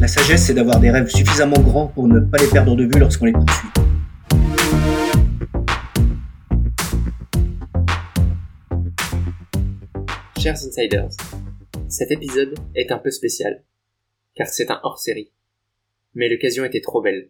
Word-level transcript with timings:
La 0.00 0.08
sagesse, 0.08 0.46
c'est 0.46 0.54
d'avoir 0.54 0.80
des 0.80 0.90
rêves 0.90 1.10
suffisamment 1.10 1.60
grands 1.60 1.88
pour 1.88 2.08
ne 2.08 2.20
pas 2.20 2.38
les 2.38 2.48
perdre 2.48 2.74
de 2.74 2.84
vue 2.84 2.98
lorsqu'on 2.98 3.26
les 3.26 3.32
poursuit. 3.32 3.68
Chers 10.38 10.54
insiders, 10.54 11.10
cet 11.90 12.10
épisode 12.12 12.54
est 12.74 12.90
un 12.92 12.96
peu 12.96 13.10
spécial, 13.10 13.62
car 14.34 14.48
c'est 14.48 14.70
un 14.70 14.80
hors-série. 14.84 15.32
Mais 16.14 16.30
l'occasion 16.30 16.64
était 16.64 16.80
trop 16.80 17.02
belle. 17.02 17.28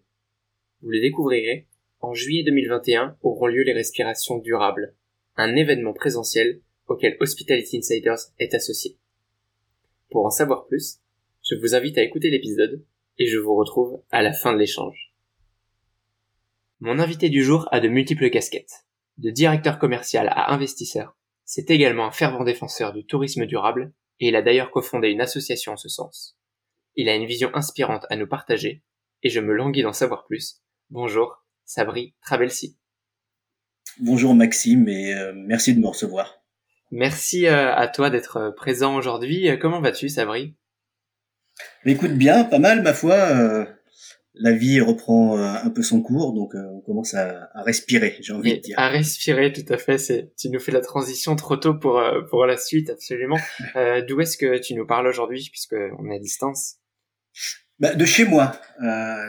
Vous 0.81 0.91
le 0.91 1.01
découvrirez, 1.01 1.67
en 1.99 2.15
juillet 2.15 2.45
2021 2.45 3.17
auront 3.23 3.49
lieu 3.49 3.65
les 3.65 3.73
respirations 3.73 4.39
durables, 4.39 4.95
un 5.37 5.57
événement 5.57 5.93
présentiel 5.93 6.61
auquel 6.87 7.17
Hospitality 7.19 7.79
Insiders 7.79 8.31
est 8.39 8.55
associé. 8.55 8.97
Pour 10.09 10.25
en 10.25 10.31
savoir 10.31 10.69
plus, 10.69 11.01
je 11.51 11.57
vous 11.57 11.75
invite 11.75 11.99
à 11.99 12.03
écouter 12.03 12.31
l'épisode 12.31 12.85
et 13.19 13.27
je 13.27 13.39
vous 13.39 13.57
retrouve 13.57 14.03
à 14.11 14.23
la 14.23 14.33
fin 14.33 14.53
de 14.53 14.59
l'échange. 14.59 15.13
Mon 16.79 17.01
invité 17.01 17.29
du 17.29 17.43
jour 17.43 17.69
a 17.73 17.81
de 17.81 17.89
multiples 17.89 18.31
casquettes. 18.31 18.87
De 19.19 19.31
directeur 19.31 19.79
commercial 19.81 20.29
à 20.31 20.53
investisseur, 20.53 21.17
c'est 21.45 21.71
également 21.71 22.07
un 22.07 22.13
fervent 22.13 22.45
défenseur 22.45 22.93
du 22.93 23.05
tourisme 23.05 23.47
durable 23.47 23.93
et 24.21 24.29
il 24.29 24.37
a 24.37 24.43
d'ailleurs 24.43 24.71
cofondé 24.71 25.09
une 25.09 25.21
association 25.21 25.73
en 25.73 25.77
ce 25.77 25.89
sens. 25.89 26.39
Il 26.95 27.09
a 27.09 27.17
une 27.17 27.27
vision 27.27 27.51
inspirante 27.53 28.07
à 28.11 28.17
nous 28.17 28.29
partager 28.29 28.85
et 29.25 29.29
je 29.29 29.41
me 29.41 29.53
languis 29.53 29.83
d'en 29.83 29.93
savoir 29.93 30.27
plus. 30.27 30.63
Bonjour, 30.89 31.45
Sabri 31.65 32.15
Travelsi. 32.23 32.79
Bonjour 33.99 34.35
Maxime 34.35 34.89
et 34.89 35.15
euh, 35.15 35.33
merci 35.35 35.75
de 35.75 35.81
me 35.81 35.89
recevoir. 35.89 36.45
Merci 36.93 37.47
euh, 37.47 37.75
à 37.75 37.89
toi 37.89 38.09
d'être 38.09 38.55
présent 38.57 38.95
aujourd'hui. 38.95 39.49
Comment 39.61 39.81
vas-tu, 39.81 40.09
Sabri? 40.09 40.55
Écoute 41.85 42.13
bien, 42.13 42.45
pas 42.45 42.59
mal 42.59 42.83
ma 42.83 42.93
foi. 42.93 43.67
la 44.35 44.53
vie 44.53 44.81
reprend 44.81 45.37
un 45.39 45.71
peu 45.71 45.83
son 45.83 46.03
cours, 46.03 46.33
donc 46.33 46.55
on 46.55 46.81
commence 46.81 47.15
à, 47.15 47.51
respirer, 47.55 48.17
j'ai 48.21 48.33
envie 48.33 48.57
de 48.57 48.61
dire. 48.61 48.79
À 48.79 48.89
respirer, 48.89 49.53
tout 49.53 49.71
à 49.73 49.77
fait. 49.77 49.99
C'est, 49.99 50.33
tu 50.37 50.51
nous 50.51 50.61
fais 50.61 50.73
la 50.73 50.81
transition 50.81 51.37
trop 51.37 51.57
tôt 51.57 51.75
pour 51.75 52.03
pour 52.29 52.47
la 52.47 52.57
suite, 52.57 52.91
absolument. 52.91 53.39
d'où 54.09 54.21
est-ce 54.21 54.37
que 54.37 54.59
tu 54.59 54.75
nous 54.75 54.87
parles 54.87 55.07
aujourd'hui, 55.07 55.49
puisque 55.51 55.77
on 55.99 56.11
est 56.11 56.17
à 56.17 56.19
distance? 56.19 56.77
Bah, 57.79 57.95
De 57.95 58.05
chez 58.05 58.25
moi, 58.25 58.53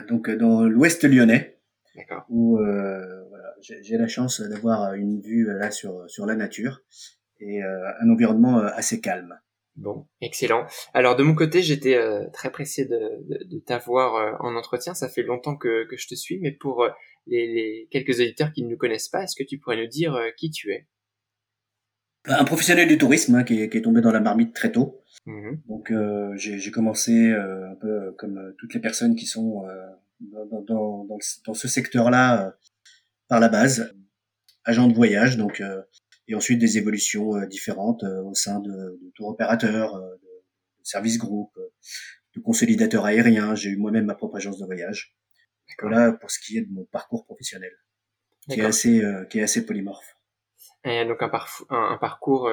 donc 0.08 0.30
dans 0.30 0.62
l'Ouest 0.62 1.04
lyonnais. 1.04 1.58
Où 2.28 2.58
voilà, 2.58 3.54
j'ai 3.60 3.96
la 3.96 4.08
chance 4.08 4.40
d'avoir 4.40 4.94
une 4.94 5.20
vue 5.20 5.46
là 5.46 5.70
sur 5.70 6.04
sur 6.08 6.26
la 6.26 6.34
nature 6.34 6.82
et 7.42 7.62
euh, 7.62 7.90
un 8.00 8.10
environnement 8.10 8.60
euh, 8.60 8.68
assez 8.74 9.00
calme. 9.00 9.38
Bon, 9.76 10.06
excellent. 10.20 10.66
Alors 10.92 11.16
de 11.16 11.22
mon 11.22 11.34
côté, 11.34 11.62
j'étais 11.62 11.96
euh, 11.96 12.28
très 12.32 12.52
pressé 12.52 12.84
de, 12.84 12.98
de, 13.28 13.44
de 13.44 13.58
t'avoir 13.58 14.38
en 14.44 14.54
entretien. 14.54 14.94
Ça 14.94 15.08
fait 15.08 15.22
longtemps 15.22 15.56
que, 15.56 15.86
que 15.88 15.96
je 15.96 16.08
te 16.08 16.14
suis, 16.14 16.38
mais 16.40 16.52
pour 16.52 16.86
les, 17.26 17.46
les, 17.46 17.88
quelques 17.90 18.20
auditeurs 18.20 18.52
qui 18.52 18.62
ne 18.64 18.68
nous 18.68 18.76
connaissent 18.76 19.08
pas, 19.08 19.22
est-ce 19.22 19.36
que 19.36 19.44
tu 19.44 19.58
pourrais 19.58 19.78
nous 19.78 19.86
dire 19.86 20.18
qui 20.36 20.50
tu 20.50 20.72
es? 20.72 20.86
Un 22.26 22.44
professionnel 22.44 22.86
du 22.86 22.98
tourisme 22.98 23.34
hein, 23.34 23.44
qui, 23.44 23.62
est, 23.62 23.68
qui, 23.68 23.78
est, 23.78 23.82
tombé 23.82 24.00
dans 24.00 24.12
la 24.12 24.20
marmite 24.20 24.54
très 24.54 24.70
tôt. 24.70 25.02
Mmh 25.26 25.54
Donc 25.68 25.90
euh, 25.90 26.32
j'ai 26.36 26.70
commencé 26.70 27.30
euh, 27.30 27.70
un 27.70 27.74
peu 27.74 28.12
comme 28.18 28.54
toutes 28.58 28.74
les 28.74 28.80
personnes 28.80 29.16
qui 29.16 29.26
sont 29.26 29.64
dans, 30.20 30.46
dans, 30.46 30.62
dans, 30.62 31.18
dans, 31.46 31.54
ce 31.54 31.68
secteur-là 31.68 32.54
par 33.28 33.40
la 33.40 33.48
base, 33.48 33.94
agent 34.64 34.86
de 34.86 34.94
voyage. 34.94 35.36
Donc 35.36 35.62
et 36.28 36.34
ensuite 36.34 36.58
des 36.58 36.78
évolutions 36.78 37.36
euh, 37.36 37.46
différentes 37.46 38.04
euh, 38.04 38.22
au 38.22 38.34
sein 38.34 38.60
de, 38.60 38.70
de 38.70 39.10
tour 39.14 39.28
opérateurs, 39.28 39.94
euh, 39.96 40.00
de, 40.00 40.28
de 40.80 40.84
services 40.84 41.18
groupes, 41.18 41.58
de 42.34 42.40
consolidateurs 42.40 43.04
aériens. 43.04 43.54
J'ai 43.54 43.70
eu 43.70 43.76
moi-même 43.76 44.06
ma 44.06 44.14
propre 44.14 44.36
agence 44.36 44.58
de 44.58 44.66
voyage. 44.66 45.14
Voilà 45.80 46.12
pour 46.12 46.30
ce 46.30 46.38
qui 46.38 46.58
est 46.58 46.62
de 46.62 46.72
mon 46.72 46.84
parcours 46.84 47.24
professionnel, 47.24 47.72
qui 48.50 48.60
est 48.60 48.64
assez, 48.64 49.02
qui 49.30 49.38
est 49.38 49.42
assez 49.42 49.64
polymorphe. 49.64 50.18
Et 50.84 51.06
donc 51.06 51.22
un, 51.22 51.30
un, 51.70 51.96
parcours 51.96 52.50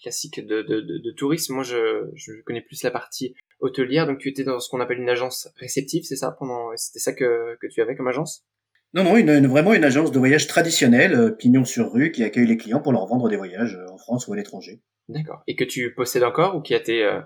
classique 0.00 0.40
de, 0.40 0.62
de, 0.62 0.80
de, 0.80 1.10
tourisme. 1.12 1.54
Moi, 1.54 1.64
je, 1.64 2.10
je 2.14 2.32
connais 2.46 2.62
plus 2.62 2.82
la 2.82 2.90
partie 2.90 3.34
hôtelière. 3.60 4.06
Donc 4.06 4.20
tu 4.20 4.30
étais 4.30 4.44
dans 4.44 4.58
ce 4.58 4.70
qu'on 4.70 4.80
appelle 4.80 5.00
une 5.00 5.08
agence 5.10 5.48
réceptive, 5.56 6.04
c'est 6.04 6.16
ça 6.16 6.34
Pendant, 6.38 6.74
c'était 6.76 6.98
ça 6.98 7.12
que, 7.12 7.58
que 7.60 7.66
tu 7.66 7.82
avais 7.82 7.94
comme 7.94 8.08
agence? 8.08 8.46
Non, 8.94 9.04
non, 9.04 9.16
une, 9.16 9.46
vraiment 9.46 9.72
une 9.72 9.84
agence 9.84 10.12
de 10.12 10.18
voyage 10.18 10.46
traditionnelle, 10.46 11.14
euh, 11.14 11.30
pignon 11.30 11.64
sur 11.64 11.92
rue, 11.92 12.12
qui 12.12 12.24
accueille 12.24 12.46
les 12.46 12.58
clients 12.58 12.80
pour 12.80 12.92
leur 12.92 13.06
vendre 13.06 13.28
des 13.28 13.36
voyages 13.36 13.74
euh, 13.74 13.90
en 13.90 13.96
France 13.96 14.28
ou 14.28 14.34
à 14.34 14.36
l'étranger. 14.36 14.82
D'accord. 15.08 15.42
Et 15.46 15.56
que 15.56 15.64
tu 15.64 15.94
possèdes 15.94 16.24
encore 16.24 16.56
ou 16.56 16.60
qui 16.60 16.74
a 16.74 16.76
été 16.76 17.02
euh, 17.02 17.20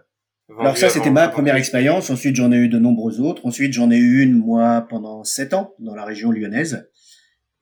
Alors 0.59 0.77
ça, 0.77 0.89
c'était 0.89 1.11
ma 1.11 1.29
première 1.29 1.57
expérience. 1.57 2.09
Ensuite, 2.09 2.37
j'en 2.37 2.53
ai 2.53 2.57
eu 2.57 2.69
de 2.69 2.79
nombreuses 2.79 3.21
autres. 3.21 3.45
Ensuite, 3.45 3.73
j'en 3.73 3.91
ai 3.91 3.97
eu 3.97 4.23
une 4.23 4.39
moi 4.39 4.87
pendant 4.89 5.25
sept 5.25 5.55
ans 5.55 5.75
dans 5.81 5.97
la 5.97 6.05
région 6.05 6.31
lyonnaise. 6.31 6.89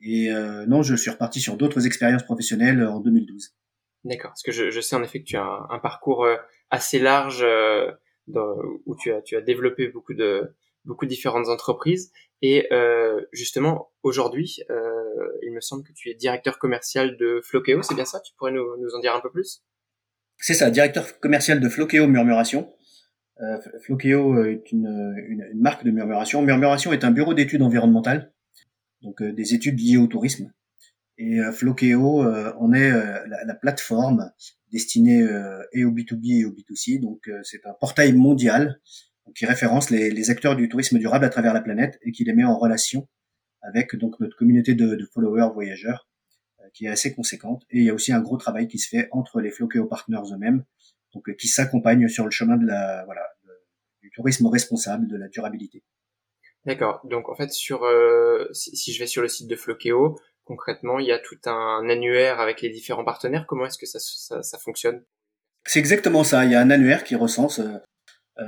Et 0.00 0.30
euh, 0.30 0.66
non, 0.66 0.82
je 0.82 0.94
suis 0.94 1.10
reparti 1.10 1.40
sur 1.40 1.56
d'autres 1.56 1.86
expériences 1.86 2.24
professionnelles 2.24 2.86
en 2.86 3.00
2012. 3.00 3.54
D'accord. 4.04 4.32
Parce 4.32 4.42
que 4.42 4.52
je, 4.52 4.70
je, 4.70 4.80
sais 4.82 4.96
en 4.96 5.02
effet 5.02 5.20
que 5.20 5.24
tu 5.24 5.36
as 5.36 5.44
un, 5.44 5.66
un 5.70 5.78
parcours 5.78 6.26
assez 6.70 6.98
large 6.98 7.42
dans, 8.26 8.54
où 8.84 8.96
tu 8.96 9.12
as, 9.12 9.22
tu 9.22 9.34
as 9.34 9.40
développé 9.40 9.88
beaucoup 9.88 10.12
de 10.12 10.54
beaucoup 10.84 11.04
de 11.04 11.10
différentes 11.10 11.48
entreprises. 11.48 12.12
Et 12.42 12.66
euh, 12.72 13.22
justement, 13.32 13.90
aujourd'hui, 14.04 14.58
euh, 14.70 14.84
il 15.42 15.52
me 15.52 15.60
semble 15.60 15.82
que 15.82 15.92
tu 15.92 16.10
es 16.10 16.14
directeur 16.14 16.58
commercial 16.58 17.16
de 17.16 17.40
Flokeo, 17.42 17.82
c'est 17.82 17.94
bien 17.94 18.04
ça? 18.04 18.20
Tu 18.20 18.32
pourrais 18.36 18.52
nous, 18.52 18.94
en 18.94 19.00
dire 19.00 19.14
un 19.14 19.20
peu 19.20 19.30
plus? 19.30 19.64
C'est 20.38 20.54
ça, 20.54 20.70
directeur 20.70 21.18
commercial 21.20 21.60
de 21.60 21.68
Flokeo 21.68 22.06
Murmuration. 22.06 22.72
Euh, 23.40 23.58
Flokeo 23.84 24.44
est 24.44 24.70
une, 24.70 25.50
marque 25.54 25.84
de 25.84 25.90
murmuration. 25.90 26.42
Murmuration 26.42 26.92
est 26.92 27.04
un 27.04 27.10
bureau 27.10 27.34
d'études 27.34 27.62
environnementales, 27.62 28.32
donc 29.02 29.20
euh, 29.22 29.32
des 29.32 29.54
études 29.54 29.80
liées 29.80 29.96
au 29.96 30.06
tourisme. 30.06 30.52
Et 31.18 31.40
euh, 31.40 31.52
Flokeo 31.52 32.24
en 32.24 32.72
est 32.72 32.90
la, 32.90 33.44
la, 33.44 33.54
plateforme 33.54 34.30
destinée 34.72 35.24
et 35.72 35.84
au 35.84 35.92
B2B 35.92 36.40
et 36.40 36.44
au 36.44 36.50
B2C. 36.50 37.00
Donc 37.00 37.30
c'est 37.42 37.64
un 37.66 37.74
portail 37.80 38.12
mondial 38.12 38.80
qui 39.34 39.46
référence 39.46 39.90
les, 39.90 40.30
acteurs 40.30 40.56
du 40.56 40.68
tourisme 40.68 40.98
durable 40.98 41.24
à 41.24 41.28
travers 41.28 41.54
la 41.54 41.60
planète 41.60 41.98
et 42.02 42.12
qui 42.12 42.24
les 42.24 42.34
met 42.34 42.44
en 42.44 42.58
relation 42.58 43.08
avec 43.66 43.96
donc 43.96 44.18
notre 44.20 44.36
communauté 44.36 44.74
de, 44.74 44.94
de 44.94 45.04
followers 45.12 45.52
voyageurs 45.52 46.08
euh, 46.60 46.68
qui 46.72 46.86
est 46.86 46.90
assez 46.90 47.14
conséquente. 47.14 47.62
Et 47.70 47.78
il 47.78 47.84
y 47.84 47.90
a 47.90 47.94
aussi 47.94 48.12
un 48.12 48.20
gros 48.20 48.36
travail 48.36 48.68
qui 48.68 48.78
se 48.78 48.88
fait 48.88 49.08
entre 49.12 49.40
les 49.40 49.50
Flokeo 49.50 49.86
partners 49.86 50.32
eux-mêmes, 50.32 50.64
donc 51.12 51.28
euh, 51.28 51.34
qui 51.34 51.48
s'accompagnent 51.48 52.08
sur 52.08 52.24
le 52.24 52.30
chemin 52.30 52.56
de 52.56 52.66
la 52.66 53.04
voilà 53.04 53.22
du 54.02 54.10
tourisme 54.10 54.46
responsable, 54.46 55.08
de 55.08 55.16
la 55.16 55.28
durabilité. 55.28 55.82
D'accord. 56.66 57.00
Donc 57.04 57.28
en 57.28 57.34
fait 57.34 57.52
sur 57.52 57.84
euh, 57.84 58.46
si, 58.52 58.76
si, 58.76 58.92
je 58.92 58.98
vais 58.98 59.06
sur 59.06 59.22
le 59.22 59.28
site 59.28 59.48
de 59.48 59.56
Flokeo, 59.56 60.18
concrètement 60.44 60.98
il 60.98 61.06
y 61.06 61.12
a 61.12 61.18
tout 61.18 61.38
un 61.46 61.88
annuaire 61.88 62.40
avec 62.40 62.60
les 62.60 62.70
différents 62.70 63.04
partenaires. 63.04 63.46
Comment 63.46 63.66
est-ce 63.66 63.78
que 63.78 63.86
ça, 63.86 63.98
ça, 63.98 64.42
ça 64.42 64.58
fonctionne? 64.58 65.02
C'est 65.66 65.78
exactement 65.78 66.24
ça. 66.24 66.44
Il 66.44 66.52
y 66.52 66.54
a 66.54 66.60
un 66.60 66.70
annuaire 66.70 67.04
qui 67.04 67.14
recense 67.14 67.60
euh, 68.38 68.44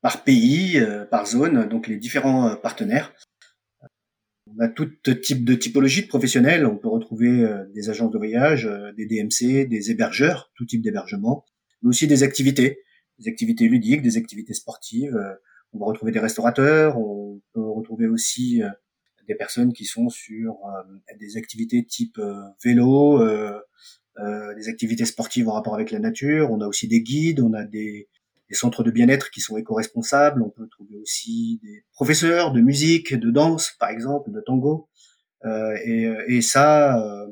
par 0.00 0.22
pays, 0.22 0.78
euh, 0.78 1.04
par 1.04 1.26
zone, 1.26 1.68
donc 1.68 1.88
les 1.88 1.96
différents 1.96 2.48
euh, 2.48 2.54
partenaires. 2.54 3.12
On 4.56 4.60
a 4.60 4.68
tout 4.68 4.90
type 5.22 5.44
de 5.44 5.54
typologie 5.54 6.02
de 6.02 6.08
professionnels. 6.08 6.66
On 6.66 6.76
peut 6.76 6.88
retrouver 6.88 7.42
euh, 7.42 7.64
des 7.74 7.90
agences 7.90 8.10
de 8.10 8.18
voyage, 8.18 8.68
des 8.96 9.06
DMC, 9.06 9.66
des 9.66 9.90
hébergeurs, 9.90 10.50
tout 10.54 10.64
type 10.64 10.82
d'hébergement, 10.82 11.44
mais 11.82 11.88
aussi 11.88 12.06
des 12.06 12.22
activités, 12.22 12.80
des 13.18 13.28
activités 13.28 13.68
ludiques, 13.68 14.02
des 14.02 14.16
activités 14.16 14.54
sportives. 14.54 15.18
On 15.72 15.78
va 15.78 15.86
retrouver 15.86 16.12
des 16.12 16.20
restaurateurs. 16.20 16.98
On 16.98 17.40
peut 17.52 17.68
retrouver 17.68 18.06
aussi 18.06 18.62
des 19.26 19.34
personnes 19.34 19.72
qui 19.72 19.84
sont 19.84 20.08
sur 20.08 20.56
des 21.18 21.36
activités 21.36 21.84
type 21.84 22.18
vélo, 22.64 23.22
des 24.56 24.68
activités 24.68 25.04
sportives 25.04 25.48
en 25.48 25.52
rapport 25.52 25.74
avec 25.74 25.90
la 25.90 25.98
nature. 25.98 26.50
On 26.50 26.60
a 26.60 26.66
aussi 26.66 26.88
des 26.88 27.02
guides. 27.02 27.40
On 27.40 27.52
a 27.52 27.64
des 27.64 28.08
des 28.48 28.54
centres 28.54 28.82
de 28.82 28.90
bien-être 28.90 29.30
qui 29.30 29.40
sont 29.40 29.56
éco-responsables. 29.56 30.42
On 30.42 30.50
peut 30.50 30.68
trouver 30.68 30.96
aussi 30.96 31.60
des 31.62 31.84
professeurs 31.92 32.52
de 32.52 32.60
musique, 32.60 33.14
de 33.14 33.30
danse, 33.30 33.72
par 33.78 33.90
exemple, 33.90 34.30
de 34.30 34.40
tango. 34.40 34.88
Euh, 35.44 35.76
et, 35.84 36.10
et, 36.28 36.42
ça 36.42 36.98
euh, 36.98 37.26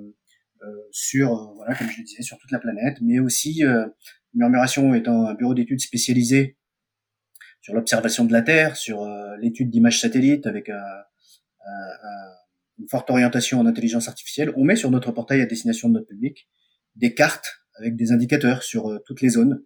euh 0.62 0.66
sur, 0.92 1.32
euh, 1.32 1.54
voilà, 1.56 1.74
comme 1.74 1.88
je 1.90 1.98
le 1.98 2.04
disais, 2.04 2.22
sur 2.22 2.38
toute 2.38 2.52
la 2.52 2.58
planète, 2.58 2.98
mais 3.00 3.18
aussi 3.18 3.64
euh, 3.64 3.86
Murmuration 4.34 4.94
étant 4.94 5.26
un 5.26 5.34
bureau 5.34 5.54
d'études 5.54 5.80
spécialisé 5.80 6.56
sur 7.62 7.74
l'observation 7.74 8.24
de 8.24 8.32
la 8.32 8.42
Terre, 8.42 8.76
sur 8.76 9.04
l'étude 9.40 9.70
d'images 9.70 10.00
satellites 10.00 10.46
avec 10.46 10.68
un, 10.68 10.76
une 12.78 12.88
forte 12.88 13.10
orientation 13.10 13.58
en 13.58 13.66
intelligence 13.66 14.08
artificielle. 14.08 14.52
On 14.56 14.62
met 14.62 14.76
sur 14.76 14.90
notre 14.90 15.10
portail 15.10 15.40
à 15.40 15.46
destination 15.46 15.88
de 15.88 15.94
notre 15.94 16.06
public 16.06 16.48
des 16.94 17.14
cartes 17.14 17.62
avec 17.78 17.96
des 17.96 18.12
indicateurs 18.12 18.62
sur 18.62 19.00
toutes 19.06 19.22
les 19.22 19.30
zones 19.30 19.64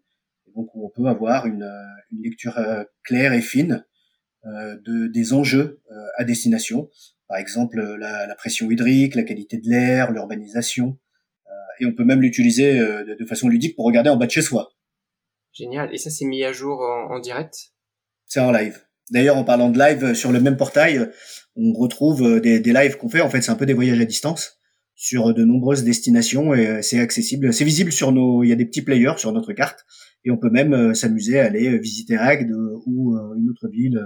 donc 0.55 0.75
on 0.75 0.88
peut 0.88 1.06
avoir 1.06 1.47
une, 1.47 1.70
une 2.12 2.23
lecture 2.23 2.58
euh, 2.58 2.85
claire 3.02 3.32
et 3.32 3.41
fine 3.41 3.85
euh, 4.47 4.76
de, 4.85 5.06
des 5.06 5.32
enjeux 5.32 5.81
euh, 5.91 5.94
à 6.17 6.25
destination, 6.25 6.88
par 7.29 7.38
exemple 7.38 7.81
la, 7.81 8.26
la, 8.26 8.35
pression 8.35 8.70
hydrique, 8.70 9.14
la 9.14 9.23
qualité 9.23 9.58
de 9.58 9.69
l'air, 9.69 10.12
l'urbanisation, 10.12 10.99
et 11.79 11.87
on 11.87 11.93
peut 11.93 12.05
même 12.05 12.20
l'utiliser 12.20 12.79
de, 12.79 13.17
de, 13.19 13.25
façon 13.25 13.49
ludique 13.49 13.75
pour 13.75 13.87
regarder 13.87 14.11
en 14.11 14.17
bas 14.19 14.26
de 14.26 14.31
chez 14.31 14.43
soi. 14.43 14.70
Génial. 15.55 15.94
Et 15.94 15.97
ça, 15.97 16.11
c'est 16.11 16.26
mis 16.26 16.44
à 16.44 16.52
jour 16.52 16.79
en, 16.81 17.14
en 17.14 17.20
direct? 17.20 17.73
C'est 18.26 18.41
en 18.41 18.52
live. 18.52 18.82
D'ailleurs, 19.11 19.38
en 19.38 19.44
parlant 19.44 19.70
de 19.70 19.79
live, 19.79 20.12
sur 20.12 20.31
le 20.31 20.41
même 20.41 20.58
portail, 20.58 21.11
on 21.56 21.73
retrouve 21.73 22.38
des, 22.41 22.61
des 22.61 22.73
lives 22.75 22.99
qu'on 22.99 23.08
fait. 23.08 23.23
En 23.23 23.31
fait, 23.31 23.41
c'est 23.41 23.50
un 23.50 23.56
peu 23.56 23.64
des 23.64 23.73
voyages 23.73 23.99
à 23.99 24.05
distance 24.05 24.61
sur 24.94 25.32
de 25.32 25.43
nombreuses 25.43 25.82
destinations 25.82 26.52
et 26.52 26.82
c'est 26.82 27.00
accessible. 27.00 27.55
C'est 27.55 27.64
visible 27.64 27.93
sur 27.93 28.12
nos. 28.12 28.44
Il 28.44 28.49
y 28.49 28.52
a 28.52 28.56
des 28.56 28.67
petits 28.67 28.82
players 28.82 29.17
sur 29.17 29.32
notre 29.32 29.55
carte 29.55 29.87
et 30.25 30.31
on 30.31 30.37
peut 30.37 30.50
même 30.50 30.94
s'amuser 30.94 31.40
à 31.40 31.46
aller 31.46 31.78
visiter 31.78 32.17
Agde 32.17 32.52
ou 32.87 33.17
une 33.37 33.49
autre 33.50 33.69
ville 33.69 34.00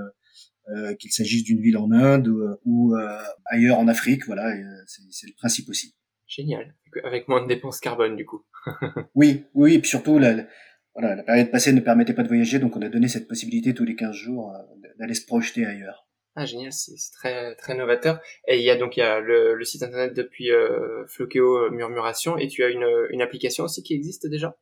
euh, 0.70 0.94
qu'il 0.94 1.12
s'agisse 1.12 1.44
d'une 1.44 1.60
ville 1.60 1.76
en 1.76 1.92
Inde 1.92 2.26
ou, 2.64 2.96
euh, 2.96 3.18
ailleurs 3.44 3.78
en 3.78 3.86
Afrique. 3.86 4.24
Voilà, 4.24 4.48
euh, 4.48 4.84
c'est 4.86 5.26
le 5.26 5.34
principe 5.36 5.68
aussi. 5.68 5.94
Génial, 6.26 6.74
avec 7.04 7.28
moins 7.28 7.42
de 7.42 7.48
dépenses 7.48 7.80
carbone 7.80 8.16
du 8.16 8.24
coup. 8.24 8.46
oui, 9.14 9.44
oui, 9.52 9.74
et 9.74 9.78
puis 9.78 9.90
surtout 9.90 10.18
la, 10.18 10.46
voilà, 10.94 11.16
la 11.16 11.22
période 11.22 11.50
passée 11.50 11.74
ne 11.74 11.80
permettait 11.80 12.14
pas 12.14 12.22
de 12.22 12.28
voyager, 12.28 12.60
donc 12.60 12.76
on 12.76 12.80
a 12.82 12.88
donné 12.88 13.08
cette 13.08 13.28
possibilité 13.28 13.74
tous 13.74 13.84
les 13.84 13.94
15 13.94 14.16
jours 14.16 14.54
d'aller 14.98 15.12
se 15.12 15.26
projeter 15.26 15.66
ailleurs. 15.66 16.08
Ah 16.34 16.46
génial, 16.46 16.72
c'est 16.72 16.94
très 17.12 17.54
très 17.56 17.74
novateur. 17.74 18.20
Et 18.48 18.56
il 18.56 18.64
y 18.64 18.70
a 18.70 18.76
donc 18.76 18.96
il 18.96 19.00
y 19.00 19.02
a 19.02 19.20
le, 19.20 19.54
le 19.54 19.64
site 19.66 19.82
internet 19.82 20.14
depuis 20.14 20.50
euh, 20.50 21.04
Flokeo 21.08 21.70
Murmuration 21.72 22.38
et 22.38 22.48
tu 22.48 22.64
as 22.64 22.70
une, 22.70 22.88
une 23.10 23.20
application 23.20 23.64
aussi 23.64 23.82
qui 23.82 23.92
existe 23.92 24.26
déjà? 24.26 24.56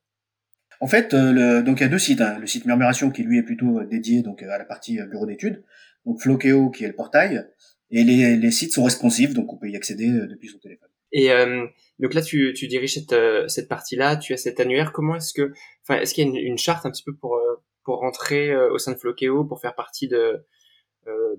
En 0.82 0.88
fait, 0.88 1.14
le, 1.14 1.62
donc 1.62 1.78
il 1.78 1.84
y 1.84 1.86
a 1.86 1.88
deux 1.88 1.98
sites. 1.98 2.20
Hein. 2.20 2.38
Le 2.40 2.46
site 2.48 2.66
Murmuration 2.66 3.10
qui 3.10 3.22
lui 3.22 3.38
est 3.38 3.44
plutôt 3.44 3.84
dédié 3.84 4.22
donc 4.22 4.42
à 4.42 4.58
la 4.58 4.64
partie 4.64 4.98
bureau 5.04 5.26
d'études, 5.26 5.62
donc 6.04 6.20
Flokeo 6.20 6.70
qui 6.70 6.82
est 6.82 6.88
le 6.88 6.96
portail, 6.96 7.46
et 7.92 8.04
les, 8.04 8.36
les 8.36 8.50
sites 8.50 8.72
sont 8.72 8.84
responsifs, 8.84 9.34
donc 9.34 9.52
on 9.52 9.58
peut 9.58 9.68
y 9.68 9.76
accéder 9.76 10.08
euh, 10.08 10.26
depuis 10.26 10.48
son 10.48 10.58
téléphone. 10.58 10.88
Et 11.12 11.30
euh, 11.30 11.66
donc 11.98 12.14
là, 12.14 12.22
tu, 12.22 12.54
tu 12.56 12.66
diriges 12.66 12.94
cette, 12.94 13.12
euh, 13.12 13.46
cette 13.48 13.68
partie-là, 13.68 14.16
tu 14.16 14.32
as 14.32 14.38
cet 14.38 14.60
annuaire. 14.60 14.92
Comment 14.92 15.16
est-ce 15.16 15.34
que, 15.34 15.52
enfin, 15.82 16.00
est-ce 16.00 16.14
qu'il 16.14 16.24
y 16.24 16.26
a 16.26 16.30
une, 16.30 16.36
une, 16.36 16.58
charte 16.58 16.86
un 16.86 16.90
petit 16.90 17.04
peu 17.04 17.14
pour 17.14 17.38
pour 17.84 17.98
rentrer 17.98 18.56
au 18.56 18.78
sein 18.78 18.92
de 18.92 18.96
Flokeo, 18.96 19.44
pour 19.44 19.60
faire 19.60 19.74
partie 19.74 20.08
de 20.08 20.44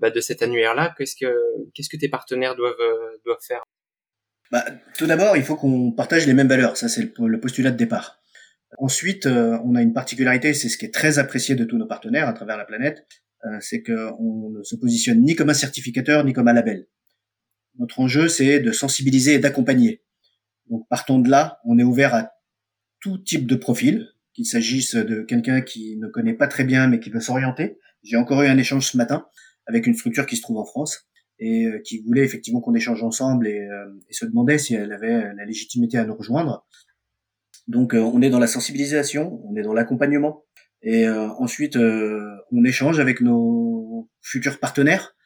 bah, 0.00 0.10
de 0.10 0.20
cet 0.20 0.42
annuaire-là? 0.42 0.94
Qu'est-ce 0.96 1.16
que 1.16 1.34
qu'est-ce 1.74 1.88
que 1.88 1.96
tes 1.96 2.08
partenaires 2.08 2.54
doivent 2.54 2.76
doivent 3.24 3.44
faire? 3.44 3.64
Bah, 4.52 4.64
Tout 4.96 5.06
d'abord, 5.06 5.36
il 5.36 5.42
faut 5.42 5.56
qu'on 5.56 5.90
partage 5.90 6.26
les 6.26 6.34
mêmes 6.34 6.48
valeurs. 6.48 6.76
Ça, 6.76 6.88
c'est 6.88 7.02
le, 7.02 7.26
le, 7.26 7.40
postulat 7.40 7.72
de 7.72 7.76
départ. 7.76 8.20
Ensuite, 8.78 9.26
on 9.26 9.74
a 9.74 9.82
une 9.82 9.92
particularité, 9.92 10.52
c'est 10.54 10.68
ce 10.68 10.78
qui 10.78 10.84
est 10.84 10.94
très 10.94 11.18
apprécié 11.18 11.54
de 11.54 11.64
tous 11.64 11.78
nos 11.78 11.86
partenaires 11.86 12.28
à 12.28 12.32
travers 12.32 12.56
la 12.56 12.64
planète, 12.64 13.06
euh, 13.46 13.58
c'est 13.60 13.82
qu'on 13.82 14.50
ne 14.50 14.62
se 14.62 14.74
positionne 14.74 15.20
ni 15.22 15.34
comme 15.34 15.50
un 15.50 15.54
certificateur 15.54 16.24
ni 16.24 16.32
comme 16.32 16.48
un 16.48 16.52
label. 16.52 16.86
Notre 17.78 18.00
enjeu, 18.00 18.28
c'est 18.28 18.60
de 18.60 18.72
sensibiliser 18.72 19.34
et 19.34 19.38
d'accompagner. 19.38 20.02
Donc, 20.70 20.88
partons 20.88 21.18
de 21.18 21.28
là, 21.28 21.58
on 21.64 21.78
est 21.78 21.82
ouvert 21.82 22.14
à 22.14 22.30
tout 23.00 23.18
type 23.18 23.46
de 23.46 23.56
profil, 23.56 24.08
qu'il 24.32 24.46
s'agisse 24.46 24.94
de 24.94 25.22
quelqu'un 25.22 25.60
qui 25.60 25.96
ne 25.98 26.08
connaît 26.08 26.34
pas 26.34 26.48
très 26.48 26.64
bien 26.64 26.88
mais 26.88 27.00
qui 27.00 27.10
veut 27.10 27.20
s'orienter. 27.20 27.78
J'ai 28.02 28.16
encore 28.16 28.42
eu 28.42 28.46
un 28.46 28.56
échange 28.56 28.90
ce 28.90 28.96
matin 28.96 29.26
avec 29.66 29.86
une 29.86 29.94
structure 29.94 30.26
qui 30.26 30.36
se 30.36 30.42
trouve 30.42 30.58
en 30.58 30.64
France 30.64 31.06
et 31.38 31.66
euh, 31.66 31.80
qui 31.80 32.02
voulait 32.02 32.24
effectivement 32.24 32.60
qu'on 32.60 32.74
échange 32.74 33.02
ensemble 33.02 33.46
et, 33.46 33.60
euh, 33.60 33.86
et, 34.08 34.14
se 34.14 34.24
demandait 34.24 34.58
si 34.58 34.74
elle 34.74 34.92
avait 34.92 35.34
la 35.34 35.44
légitimité 35.44 35.98
à 35.98 36.04
nous 36.04 36.14
rejoindre. 36.14 36.66
Donc 37.66 37.94
on 37.94 38.20
est 38.22 38.30
dans 38.30 38.38
la 38.38 38.46
sensibilisation, 38.46 39.40
on 39.44 39.56
est 39.56 39.62
dans 39.62 39.72
l'accompagnement, 39.72 40.44
et 40.84 41.08
euh, 41.08 41.28
ensuite, 41.38 41.76
euh, 41.76 42.36
on 42.52 42.62
échange 42.62 43.00
avec 43.00 43.22
nos 43.22 44.08
futurs 44.20 44.60
partenaires, 44.60 45.16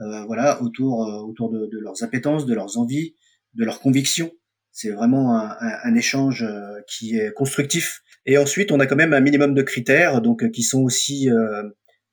euh, 0.00 0.24
voilà, 0.26 0.62
autour 0.62 0.98
autour 1.26 1.50
de, 1.50 1.70
leurs 1.80 2.02
appétences, 2.02 2.44
de 2.44 2.54
leurs 2.54 2.76
envies, 2.76 3.16
de 3.54 3.64
leurs 3.64 3.80
convictions. 3.80 4.30
C'est 4.72 4.90
vraiment 4.90 5.40
un, 5.40 5.94
échange 5.94 6.44
qui 6.86 7.16
est 7.16 7.32
constructif. 7.32 8.02
Et 8.26 8.36
ensuite, 8.36 8.72
on 8.72 8.78
a 8.78 8.86
quand 8.86 8.96
même 8.96 9.14
un 9.14 9.20
minimum 9.20 9.54
de 9.54 9.62
critères, 9.62 10.20
donc 10.20 10.50
qui 10.50 10.62
sont 10.62 10.82
aussi 10.82 11.30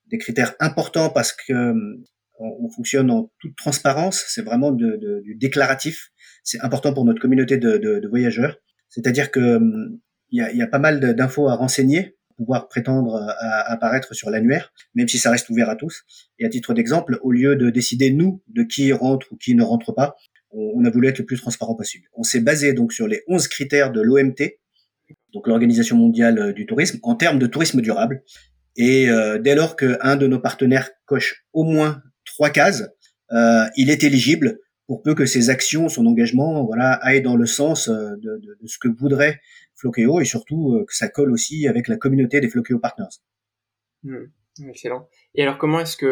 des 0.10 0.18
critères 0.18 0.56
importants 0.62 1.10
parce 1.10 1.34
que 1.34 1.74
on, 2.40 2.70
fonctionne 2.70 3.12
en 3.12 3.30
toute 3.40 3.58
transparence. 3.58 4.24
C'est 4.30 4.44
vraiment 4.44 4.72
de, 4.72 4.96
de, 4.96 5.20
du 5.26 5.36
déclaratif. 5.36 6.12
C'est 6.46 6.62
important 6.62 6.94
pour 6.94 7.04
notre 7.04 7.20
communauté 7.20 7.58
de, 7.58 7.78
de 7.78 8.08
voyageurs. 8.08 8.56
C'est-à-dire 8.94 9.32
que 9.32 9.60
il 10.30 10.40
y 10.40 10.62
a, 10.64 10.68
pas 10.68 10.80
mal 10.80 11.16
d'infos 11.16 11.48
à 11.48 11.56
renseigner 11.56 12.16
pouvoir 12.36 12.68
prétendre 12.68 13.16
à 13.40 13.72
apparaître 13.72 14.14
sur 14.14 14.30
l'annuaire, 14.30 14.74
même 14.96 15.08
si 15.08 15.18
ça 15.18 15.32
reste 15.32 15.50
ouvert 15.50 15.70
à 15.70 15.76
tous. 15.76 16.04
Et 16.40 16.46
à 16.46 16.50
titre 16.50 16.74
d'exemple, 16.74 17.20
au 17.22 17.32
lieu 17.32 17.56
de 17.56 17.70
décider 17.70 18.12
nous 18.12 18.42
de 18.48 18.64
qui 18.64 18.92
rentre 18.92 19.28
ou 19.32 19.38
qui 19.38 19.56
ne 19.56 19.64
rentre 19.64 19.94
pas, 19.94 20.16
on, 20.52 20.84
a 20.86 20.90
voulu 20.90 21.08
être 21.08 21.20
le 21.20 21.26
plus 21.26 21.38
transparent 21.38 21.76
possible. 21.76 22.08
On 22.14 22.24
s'est 22.24 22.40
basé 22.40 22.74
donc 22.74 22.94
sur 22.94 23.08
les 23.08 23.22
11 23.28 23.48
critères 23.48 23.92
de 23.92 24.02
l'OMT, 24.02 24.58
donc 25.34 25.48
l'Organisation 25.48 25.98
mondiale 25.98 26.54
du 26.54 26.66
tourisme, 26.66 27.00
en 27.04 27.16
termes 27.16 27.40
de 27.40 27.48
tourisme 27.48 27.82
durable. 27.82 28.24
Et 28.76 29.10
euh, 29.10 29.40
dès 29.40 29.56
lors 29.56 29.76
qu'un 29.76 30.16
de 30.16 30.28
nos 30.28 30.40
partenaires 30.40 30.90
coche 31.06 31.46
au 31.54 31.64
moins 31.64 32.02
trois 32.26 32.50
cases, 32.50 32.84
euh, 33.32 33.66
il 33.76 33.90
est 33.90 34.04
éligible 34.04 34.60
pour 34.88 35.02
peu 35.02 35.16
que 35.16 35.26
ses 35.26 35.50
actions, 35.50 35.90
son 35.90 36.06
engagement, 36.06 36.66
voilà, 36.66 36.94
aillent 37.02 37.22
dans 37.22 37.38
le 37.38 37.46
sens 37.46 37.88
euh, 37.88 38.16
de, 38.18 38.38
de, 38.38 38.58
de 38.62 38.68
ce 38.68 38.78
que 38.78 38.88
voudrait 38.88 39.40
Flokeo 39.76 40.22
et 40.22 40.26
surtout 40.26 40.76
euh, 40.76 40.86
que 40.86 40.96
ça 40.96 41.10
colle 41.10 41.32
aussi 41.32 41.68
avec 41.68 41.88
la 41.88 41.98
communauté 41.98 42.40
des 42.40 42.50
Flokeo 42.50 42.80
Partners. 42.80 43.22
Hmm, 44.04 44.26
excellent. 44.68 45.08
Et 45.36 45.44
alors 45.44 45.58
comment 45.58 45.80
est-ce 45.80 45.98
que 45.98 46.06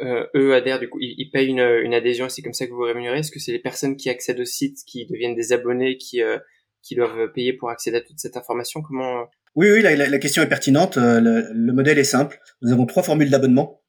euh, 0.00 0.26
eux 0.34 0.54
adhèrent 0.54 0.80
du 0.80 0.88
coup 0.88 0.98
ils, 1.00 1.30
payent 1.30 1.48
une, 1.48 1.60
une 1.60 1.94
adhésion 1.94 2.28
c'est 2.28 2.42
comme 2.42 2.54
ça 2.54 2.66
que 2.66 2.70
vous, 2.70 2.78
vous 2.78 2.84
rémunérez? 2.84 3.18
Est-ce 3.18 3.30
que 3.30 3.40
c'est 3.40 3.52
les 3.52 3.58
personnes 3.58 3.96
qui 3.96 4.10
accèdent 4.10 4.40
au 4.40 4.44
site 4.44 4.78
qui 4.86 5.06
deviennent 5.06 5.34
des 5.34 5.52
abonnés 5.52 5.96
qui 5.96 6.22
euh, 6.22 6.38
qui 6.82 6.94
doivent 6.96 7.30
payer 7.32 7.52
pour 7.52 7.70
accéder 7.70 7.98
à 7.98 8.00
toute 8.00 8.18
cette 8.18 8.36
information? 8.36 8.82
Comment? 8.82 9.26
Oui, 9.54 9.70
oui, 9.70 9.82
la, 9.82 9.94
la, 9.94 10.18
question 10.18 10.42
est 10.42 10.48
pertinente. 10.48 10.96
Le, 10.96 11.52
le, 11.52 11.72
modèle 11.74 11.98
est 11.98 12.04
simple. 12.04 12.40
Nous 12.62 12.72
avons 12.72 12.86
trois 12.86 13.02
formules 13.02 13.28
d'abonnement, 13.28 13.81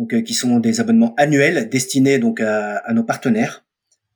donc 0.00 0.22
qui 0.24 0.32
sont 0.32 0.60
des 0.60 0.80
abonnements 0.80 1.14
annuels 1.18 1.68
destinés 1.68 2.18
donc 2.18 2.40
à, 2.40 2.78
à 2.78 2.94
nos 2.94 3.04
partenaires. 3.04 3.66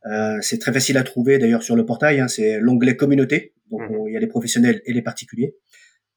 Euh, 0.06 0.38
c'est 0.40 0.58
très 0.58 0.72
facile 0.72 0.96
à 0.96 1.02
trouver 1.02 1.38
d'ailleurs 1.38 1.62
sur 1.62 1.76
le 1.76 1.84
portail. 1.84 2.20
Hein, 2.20 2.28
c'est 2.28 2.58
l'onglet 2.58 2.96
communauté. 2.96 3.52
Donc 3.70 3.82
mhm. 3.82 4.08
il 4.08 4.14
y 4.14 4.16
a 4.16 4.20
les 4.20 4.26
professionnels 4.26 4.80
et 4.86 4.94
les 4.94 5.02
particuliers. 5.02 5.56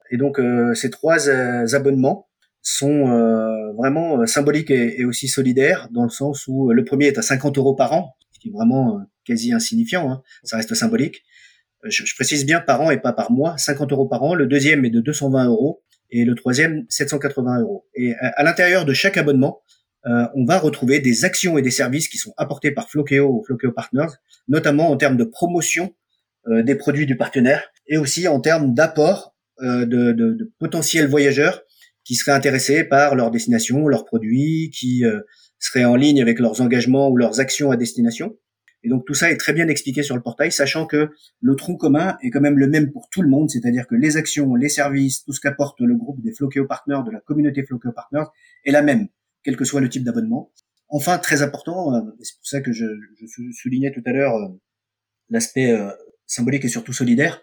Et 0.09 0.15
donc 0.15 0.39
euh, 0.39 0.73
ces 0.73 0.89
trois 0.89 1.27
euh, 1.27 1.67
abonnements 1.73 2.29
sont 2.61 3.11
euh, 3.11 3.73
vraiment 3.73 4.25
symboliques 4.25 4.71
et, 4.71 5.03
aussi 5.03 5.27
solidaires 5.27 5.89
dans 5.91 6.03
le 6.03 6.09
sens 6.09 6.47
où 6.47 6.71
le 6.71 6.85
premier 6.85 7.07
est 7.07 7.17
à 7.17 7.21
50 7.21 7.57
euros 7.57 7.75
par 7.75 7.91
an, 7.91 8.15
ce 8.31 8.39
qui 8.39 8.47
est 8.47 8.51
vraiment 8.51 9.01
quasi 9.25 9.51
insignifiant. 9.51 10.09
Hein, 10.09 10.21
ça 10.43 10.55
reste 10.55 10.75
symbolique. 10.75 11.23
Je, 11.83 12.05
je, 12.05 12.15
précise 12.15 12.45
bien 12.45 12.61
par 12.61 12.81
an 12.81 12.89
et 12.89 12.97
pas 12.97 13.11
par 13.11 13.31
mois. 13.31 13.57
50 13.57 13.91
euros 13.91 14.07
par 14.07 14.23
an. 14.23 14.33
Le 14.33 14.47
deuxième 14.47 14.85
est 14.85 14.89
de 14.89 15.01
220 15.01 15.45
euros 15.45 15.83
et 16.09 16.25
le 16.25 16.35
troisième 16.35 16.85
780 16.89 17.61
euros. 17.61 17.85
Et 17.95 18.13
à, 18.15 18.43
l'intérieur 18.43 18.85
de 18.85 18.93
chaque 18.93 19.17
abonnement, 19.17 19.61
euh, 20.05 20.25
on 20.35 20.45
va 20.45 20.57
retrouver 20.57 20.99
des 20.99 21.25
actions 21.25 21.57
et 21.57 21.61
des 21.61 21.71
services 21.71 22.07
qui 22.07 22.17
sont 22.17 22.33
apportés 22.37 22.71
par 22.71 22.89
Flokeo 22.89 23.27
ou 23.27 23.43
Flokeo 23.45 23.71
Partners, 23.71 24.13
notamment 24.47 24.89
en 24.89 24.97
termes 24.97 25.17
de 25.17 25.23
promotion 25.23 25.93
euh, 26.47 26.63
des 26.63 26.75
produits 26.75 27.05
du 27.05 27.17
partenaire 27.17 27.63
et 27.87 27.97
aussi 27.97 28.27
en 28.27 28.39
termes 28.39 28.73
d'apport 28.73 29.35
euh, 29.61 29.85
de, 29.85 30.11
de, 30.13 30.53
potentiels 30.59 31.07
voyageurs 31.07 31.61
qui 32.05 32.15
seraient 32.15 32.31
intéressés 32.31 32.83
par 32.85 33.15
leur 33.15 33.31
destination, 33.31 33.87
leurs 33.87 34.05
produits, 34.05 34.71
qui 34.73 35.03
seraient 35.59 35.83
en 35.83 35.97
ligne 35.97 36.21
avec 36.21 36.39
leurs 36.39 36.61
engagements 36.61 37.09
ou 37.09 37.17
leurs 37.17 37.41
actions 37.41 37.69
à 37.69 37.75
destination. 37.75 38.37
Et 38.83 38.89
donc 38.89 39.05
tout 39.05 39.13
ça 39.13 39.31
est 39.31 39.37
très 39.37 39.53
bien 39.53 39.67
expliqué 39.67 40.03
sur 40.03 40.15
le 40.15 40.21
portail, 40.21 40.51
sachant 40.51 40.85
que 40.85 41.09
le 41.41 41.55
tronc 41.55 41.77
commun 41.77 42.17
est 42.21 42.29
quand 42.29 42.41
même 42.41 42.57
le 42.57 42.67
même 42.67 42.91
pour 42.91 43.09
tout 43.09 43.21
le 43.21 43.29
monde, 43.29 43.49
c'est-à-dire 43.49 43.87
que 43.87 43.95
les 43.95 44.17
actions, 44.17 44.55
les 44.55 44.69
services, 44.69 45.23
tout 45.23 45.33
ce 45.33 45.39
qu'apporte 45.39 45.79
le 45.81 45.95
groupe 45.95 46.21
des 46.21 46.33
Flokeo 46.33 46.65
Partners, 46.65 47.01
de 47.05 47.11
la 47.11 47.19
communauté 47.19 47.63
Flokeo 47.63 47.91
Partners, 47.91 48.25
est 48.65 48.71
la 48.71 48.81
même, 48.81 49.07
quel 49.43 49.57
que 49.57 49.65
soit 49.65 49.81
le 49.81 49.89
type 49.89 50.03
d'abonnement. 50.03 50.51
Enfin, 50.89 51.17
très 51.17 51.41
important, 51.41 51.91
c'est 52.21 52.37
pour 52.37 52.47
ça 52.47 52.61
que 52.61 52.71
je, 52.71 52.85
je 53.19 53.51
soulignais 53.51 53.91
tout 53.91 54.03
à 54.05 54.11
l'heure 54.11 54.35
l'aspect 55.29 55.75
symbolique 56.27 56.63
et 56.63 56.69
surtout 56.69 56.93
solidaire. 56.93 57.41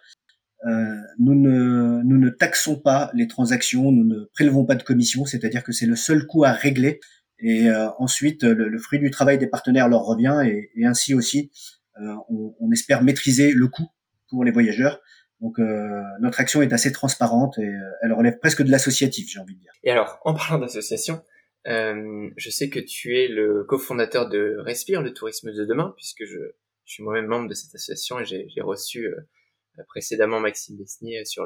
Euh, 0.66 0.96
nous, 1.18 1.34
ne, 1.34 2.02
nous 2.04 2.18
ne 2.18 2.30
taxons 2.30 2.76
pas 2.76 3.10
les 3.14 3.26
transactions, 3.26 3.92
nous 3.92 4.04
ne 4.04 4.24
prélevons 4.32 4.64
pas 4.64 4.76
de 4.76 4.82
commission, 4.82 5.26
c'est-à-dire 5.26 5.62
que 5.62 5.72
c'est 5.72 5.86
le 5.86 5.96
seul 5.96 6.26
coût 6.26 6.44
à 6.44 6.52
régler. 6.52 7.00
Et 7.46 7.68
euh, 7.68 7.90
ensuite, 7.98 8.42
le, 8.42 8.78
fruit 8.78 8.98
du 8.98 9.10
travail 9.10 9.36
des 9.36 9.46
partenaires 9.46 9.88
leur 9.88 10.00
revient 10.00 10.42
et, 10.46 10.70
et 10.74 10.86
ainsi 10.86 11.12
aussi, 11.12 11.52
euh, 12.00 12.14
on, 12.30 12.56
on, 12.58 12.72
espère 12.72 13.02
maîtriser 13.02 13.52
le 13.52 13.68
coût 13.68 13.86
pour 14.30 14.44
les 14.44 14.50
voyageurs. 14.50 14.98
Donc 15.40 15.58
euh, 15.58 16.00
notre 16.20 16.40
action 16.40 16.62
est 16.62 16.72
assez 16.72 16.90
transparente 16.90 17.58
et 17.58 17.68
euh, 17.68 17.90
elle 18.02 18.14
relève 18.14 18.38
presque 18.38 18.62
de 18.62 18.70
l'associatif, 18.70 19.28
j'ai 19.30 19.40
envie 19.40 19.56
de 19.56 19.60
dire. 19.60 19.72
Et 19.82 19.90
alors, 19.90 20.18
en 20.24 20.32
parlant 20.32 20.58
d'association, 20.58 21.22
je 21.66 22.50
sais 22.50 22.70
que 22.70 22.80
tu 22.80 23.18
es 23.18 23.28
le 23.28 23.64
cofondateur 23.64 24.30
de 24.30 24.56
Respire, 24.60 25.02
le 25.02 25.12
tourisme 25.12 25.52
de 25.52 25.66
demain, 25.66 25.92
puisque 25.98 26.24
je, 26.24 26.38
je 26.86 26.92
suis 26.92 27.02
moi-même 27.02 27.26
membre 27.26 27.48
de 27.48 27.54
cette 27.54 27.74
association 27.74 28.20
et 28.20 28.24
j'ai 28.24 28.60
reçu 28.62 29.06
euh, 29.06 29.82
précédemment 29.88 30.40
Maxime 30.40 30.78
Besnier 30.78 31.26
sur 31.26 31.44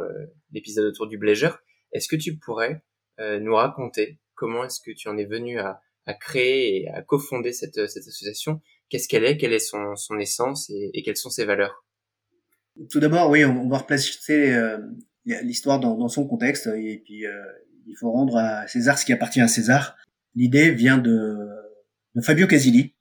l'épisode 0.52 0.84
autour 0.84 1.08
du 1.08 1.18
Bléger. 1.18 1.50
Est-ce 1.92 2.06
que 2.06 2.16
tu 2.16 2.36
pourrais 2.36 2.84
euh, 3.20 3.40
nous 3.40 3.54
raconter 3.54 4.20
comment 4.34 4.64
est-ce 4.64 4.80
que 4.80 4.92
tu 4.92 5.08
en 5.08 5.16
es 5.16 5.24
venu 5.24 5.58
à, 5.58 5.80
à 6.08 6.14
créer 6.14 6.82
et 6.82 6.88
à 6.88 7.02
cofonder 7.02 7.52
cette, 7.52 7.88
cette 7.88 8.06
association 8.06 8.60
Qu'est-ce 8.88 9.06
qu'elle 9.06 9.24
est? 9.24 9.36
Quelle 9.36 9.52
est 9.52 9.58
son, 9.58 9.96
son 9.96 10.18
essence 10.18 10.70
et, 10.70 10.90
et, 10.94 11.02
quelles 11.02 11.16
sont 11.16 11.28
ses 11.28 11.44
valeurs? 11.44 11.84
Tout 12.90 13.00
d'abord, 13.00 13.28
oui, 13.30 13.44
on, 13.44 13.68
va 13.68 13.78
replacer 13.78 14.50
euh, 14.50 14.78
l'histoire 15.24 15.78
dans, 15.78 15.96
dans, 15.96 16.08
son 16.08 16.26
contexte 16.26 16.68
et 16.68 17.02
puis 17.04 17.26
euh, 17.26 17.32
il 17.86 17.96
faut 17.98 18.10
rendre 18.10 18.36
à 18.36 18.66
César 18.66 18.98
ce 18.98 19.04
qui 19.04 19.12
appartient 19.12 19.40
à 19.40 19.48
César. 19.48 19.96
l'idée 20.34 20.70
vient 20.70 20.98
de, 20.98 21.36
de 22.14 22.20
Fabio 22.22 22.46
Casilli. 22.46 22.94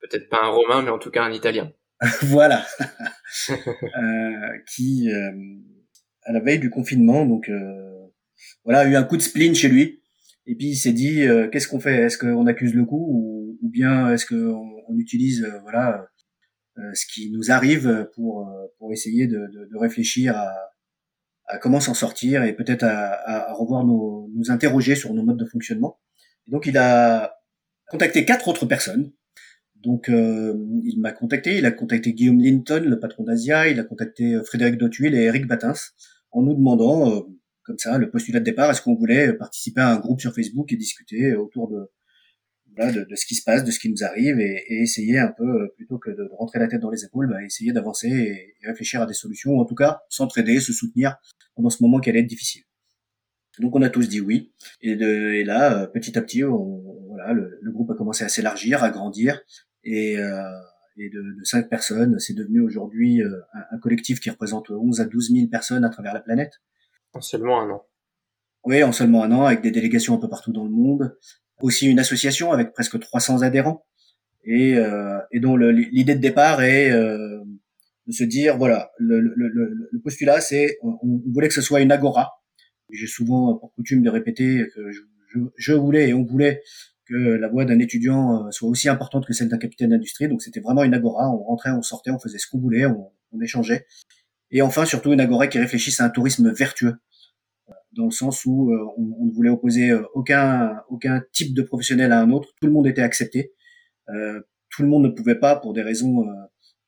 Peut-être 0.00 0.28
pas 0.28 0.42
un 0.42 0.48
romain, 0.48 0.82
mais 0.82 0.90
en 0.90 0.98
tout 0.98 1.10
cas 1.10 1.22
un 1.22 1.32
italien. 1.32 1.72
voilà. 2.22 2.66
euh, 3.50 4.58
qui, 4.74 5.10
euh, 5.10 5.32
à 6.24 6.32
la 6.32 6.40
veille 6.40 6.58
du 6.58 6.70
confinement, 6.70 7.26
donc 7.26 7.48
euh, 7.48 8.08
voilà, 8.64 8.80
a 8.80 8.86
eu 8.86 8.96
un 8.96 9.04
coup 9.04 9.16
de 9.16 9.22
spleen 9.22 9.54
chez 9.54 9.68
lui. 9.68 9.99
Et 10.50 10.56
puis 10.56 10.68
il 10.68 10.76
s'est 10.76 10.92
dit, 10.92 11.22
euh, 11.22 11.48
qu'est-ce 11.48 11.68
qu'on 11.68 11.80
fait? 11.80 12.02
Est-ce 12.02 12.18
qu'on 12.18 12.46
accuse 12.46 12.74
le 12.74 12.84
coup 12.84 13.06
ou, 13.08 13.58
ou 13.62 13.68
bien 13.68 14.12
est-ce 14.12 14.26
qu'on 14.26 14.68
on 14.88 14.96
utilise 14.98 15.46
voilà 15.62 16.06
ce 16.94 17.04
qui 17.12 17.30
nous 17.30 17.50
arrive 17.50 18.08
pour 18.14 18.48
pour 18.78 18.92
essayer 18.92 19.26
de, 19.26 19.36
de, 19.36 19.68
de 19.70 19.76
réfléchir 19.76 20.34
à, 20.36 20.50
à 21.50 21.58
comment 21.58 21.80
s'en 21.80 21.94
sortir 21.94 22.42
et 22.44 22.54
peut-être 22.54 22.84
à, 22.84 23.50
à, 23.50 23.52
revoir 23.52 23.84
nos, 23.84 24.30
nous 24.34 24.50
interroger 24.50 24.94
sur 24.94 25.12
nos 25.12 25.22
modes 25.22 25.38
de 25.38 25.44
fonctionnement. 25.44 26.00
Et 26.46 26.50
donc 26.50 26.66
il 26.66 26.78
a 26.78 27.34
contacté 27.88 28.24
quatre 28.24 28.48
autres 28.48 28.66
personnes. 28.66 29.12
Donc 29.76 30.08
euh, 30.08 30.54
il 30.84 31.00
m'a 31.00 31.12
contacté, 31.12 31.58
il 31.58 31.66
a 31.66 31.70
contacté 31.70 32.12
Guillaume 32.12 32.40
Linton, 32.40 32.84
le 32.86 33.00
patron 33.00 33.24
d'Asia, 33.24 33.68
il 33.68 33.80
a 33.80 33.84
contacté 33.84 34.34
euh, 34.34 34.42
Frédéric 34.44 34.76
Dotuil 34.76 35.14
et 35.14 35.24
Eric 35.24 35.46
Batins 35.46 35.72
en 36.32 36.42
nous 36.42 36.54
demandant 36.54 37.10
euh, 37.10 37.20
comme 37.70 37.78
ça 37.78 37.98
le 37.98 38.10
postulat 38.10 38.40
de 38.40 38.44
départ 38.44 38.68
est-ce 38.70 38.82
qu'on 38.82 38.96
voulait 38.96 39.32
participer 39.32 39.80
à 39.80 39.90
un 39.90 39.98
groupe 39.98 40.20
sur 40.20 40.34
Facebook 40.34 40.72
et 40.72 40.76
discuter 40.76 41.36
autour 41.36 41.68
de 41.68 41.88
de, 42.76 43.04
de, 43.04 43.14
ce 43.14 43.26
qui 43.26 43.34
se 43.34 43.42
passe, 43.42 43.64
de 43.64 43.70
ce 43.70 43.78
qui 43.78 43.90
nous 43.90 44.04
arrive 44.04 44.40
et, 44.40 44.64
essayer 44.68 45.18
un 45.18 45.32
peu 45.36 45.70
plutôt 45.76 45.98
que 45.98 46.10
de, 46.10 46.28
rentrer 46.32 46.58
la 46.58 46.68
tête 46.68 46.80
dans 46.80 46.90
les 46.90 47.04
épaules, 47.04 47.28
bah, 47.28 47.42
essayer 47.44 47.72
d'avancer 47.72 48.08
et, 48.08 48.66
réfléchir 48.66 49.02
à 49.02 49.06
des 49.06 49.12
solutions, 49.12 49.52
ou 49.52 49.60
en 49.60 49.64
tout 49.64 49.74
cas 49.74 50.00
s'entraider, 50.08 50.60
se 50.60 50.72
soutenir 50.72 51.16
pendant 51.54 51.70
ce 51.70 51.82
moment 51.82 52.00
qui 52.00 52.10
allait 52.10 52.20
être 52.20 52.26
difficile. 52.26 52.62
Donc 53.58 53.76
on 53.76 53.82
a 53.82 53.90
tous 53.90 54.08
dit 54.08 54.20
oui 54.20 54.52
et, 54.80 54.96
de, 54.96 55.34
et 55.34 55.44
là 55.44 55.86
petit 55.88 56.16
à 56.16 56.22
petit 56.22 56.44
on, 56.44 56.82
voilà 57.08 57.34
le, 57.34 57.70
groupe 57.72 57.90
a 57.90 57.94
commencé 57.94 58.24
à 58.24 58.28
s'élargir, 58.28 58.82
à 58.82 58.90
grandir 58.90 59.42
et, 59.84 60.18
euh, 60.18 60.42
et 60.96 61.10
de, 61.10 61.20
de, 61.20 61.44
cinq 61.44 61.68
personnes, 61.68 62.18
c'est 62.20 62.32
devenu 62.32 62.60
aujourd'hui 62.60 63.22
euh, 63.22 63.40
un, 63.52 63.76
un, 63.76 63.78
collectif 63.78 64.20
qui 64.20 64.30
représente 64.30 64.70
11 64.70 65.00
à 65.00 65.04
12 65.04 65.32
000 65.32 65.48
personnes 65.48 65.84
à 65.84 65.90
travers 65.90 66.14
la 66.14 66.20
planète. 66.20 66.60
En 67.12 67.20
seulement 67.20 67.60
un 67.60 67.70
an. 67.70 67.86
Oui, 68.64 68.82
en 68.82 68.92
seulement 68.92 69.24
un 69.24 69.32
an, 69.32 69.44
avec 69.46 69.62
des 69.62 69.70
délégations 69.70 70.14
un 70.14 70.18
peu 70.18 70.28
partout 70.28 70.52
dans 70.52 70.64
le 70.64 70.70
monde. 70.70 71.16
Aussi 71.60 71.86
une 71.86 71.98
association 71.98 72.52
avec 72.52 72.72
presque 72.72 72.98
300 72.98 73.42
adhérents 73.42 73.84
et, 74.44 74.74
euh, 74.76 75.18
et 75.30 75.40
dont 75.40 75.56
l'idée 75.56 76.14
de 76.14 76.20
départ 76.20 76.62
est 76.62 76.90
euh, 76.90 77.42
de 78.06 78.12
se 78.12 78.24
dire 78.24 78.56
voilà 78.56 78.90
le, 78.96 79.20
le, 79.20 79.34
le, 79.36 79.88
le 79.92 80.00
postulat 80.00 80.40
c'est 80.40 80.78
on, 80.82 80.98
voulait 81.26 81.48
que 81.48 81.54
ce 81.54 81.60
soit 81.60 81.82
une 81.82 81.92
agora 81.92 82.40
j'ai 82.90 83.06
souvent 83.06 83.58
pour 83.58 83.74
coutume 83.74 84.02
de 84.02 84.08
répéter 84.08 84.64
que 84.74 84.90
je, 84.90 85.00
je, 85.56 85.72
voulais 85.74 86.08
et 86.08 86.14
on 86.14 86.24
voulait 86.24 86.62
que 87.10 87.14
la 87.14 87.48
voix 87.48 87.64
d'un 87.64 87.78
étudiant 87.78 88.46
euh, 88.46 88.50
soit 88.50 88.68
aussi 88.68 88.88
importante 88.88 89.26
que 89.26 89.32
celle 89.32 89.48
d'un 89.48 89.58
capitaine 89.58 89.90
d'industrie. 89.90 90.28
Donc 90.28 90.42
c'était 90.42 90.60
vraiment 90.60 90.84
une 90.84 90.94
agora. 90.94 91.30
On 91.30 91.42
rentrait, 91.42 91.70
on 91.70 91.82
sortait, 91.82 92.10
on 92.10 92.18
faisait 92.18 92.38
ce 92.38 92.46
qu'on 92.46 92.58
voulait, 92.58 92.86
on, 92.86 93.10
échangeait. 93.42 93.86
Et 94.50 94.62
enfin, 94.62 94.84
surtout 94.84 95.12
une 95.12 95.20
agora 95.20 95.46
qui 95.46 95.58
réfléchisse 95.58 96.00
à 96.00 96.04
un 96.04 96.10
tourisme 96.10 96.52
vertueux, 96.52 96.94
dans 97.92 98.04
le 98.06 98.10
sens 98.10 98.44
où 98.44 98.72
euh, 98.72 98.86
on, 98.96 99.26
ne 99.26 99.32
voulait 99.32 99.50
opposer 99.50 99.90
euh, 99.90 100.02
aucun 100.14 100.80
aucun 100.88 101.22
type 101.32 101.54
de 101.54 101.62
professionnel 101.62 102.12
à 102.12 102.20
un 102.20 102.30
autre. 102.30 102.48
Tout 102.60 102.66
le 102.66 102.72
monde 102.72 102.86
était 102.86 103.02
accepté. 103.02 103.52
Euh, 104.08 104.40
tout 104.70 104.82
le 104.82 104.88
monde 104.88 105.04
ne 105.04 105.08
pouvait 105.08 105.38
pas, 105.38 105.56
pour 105.56 105.72
des 105.72 105.82
raisons 105.82 106.24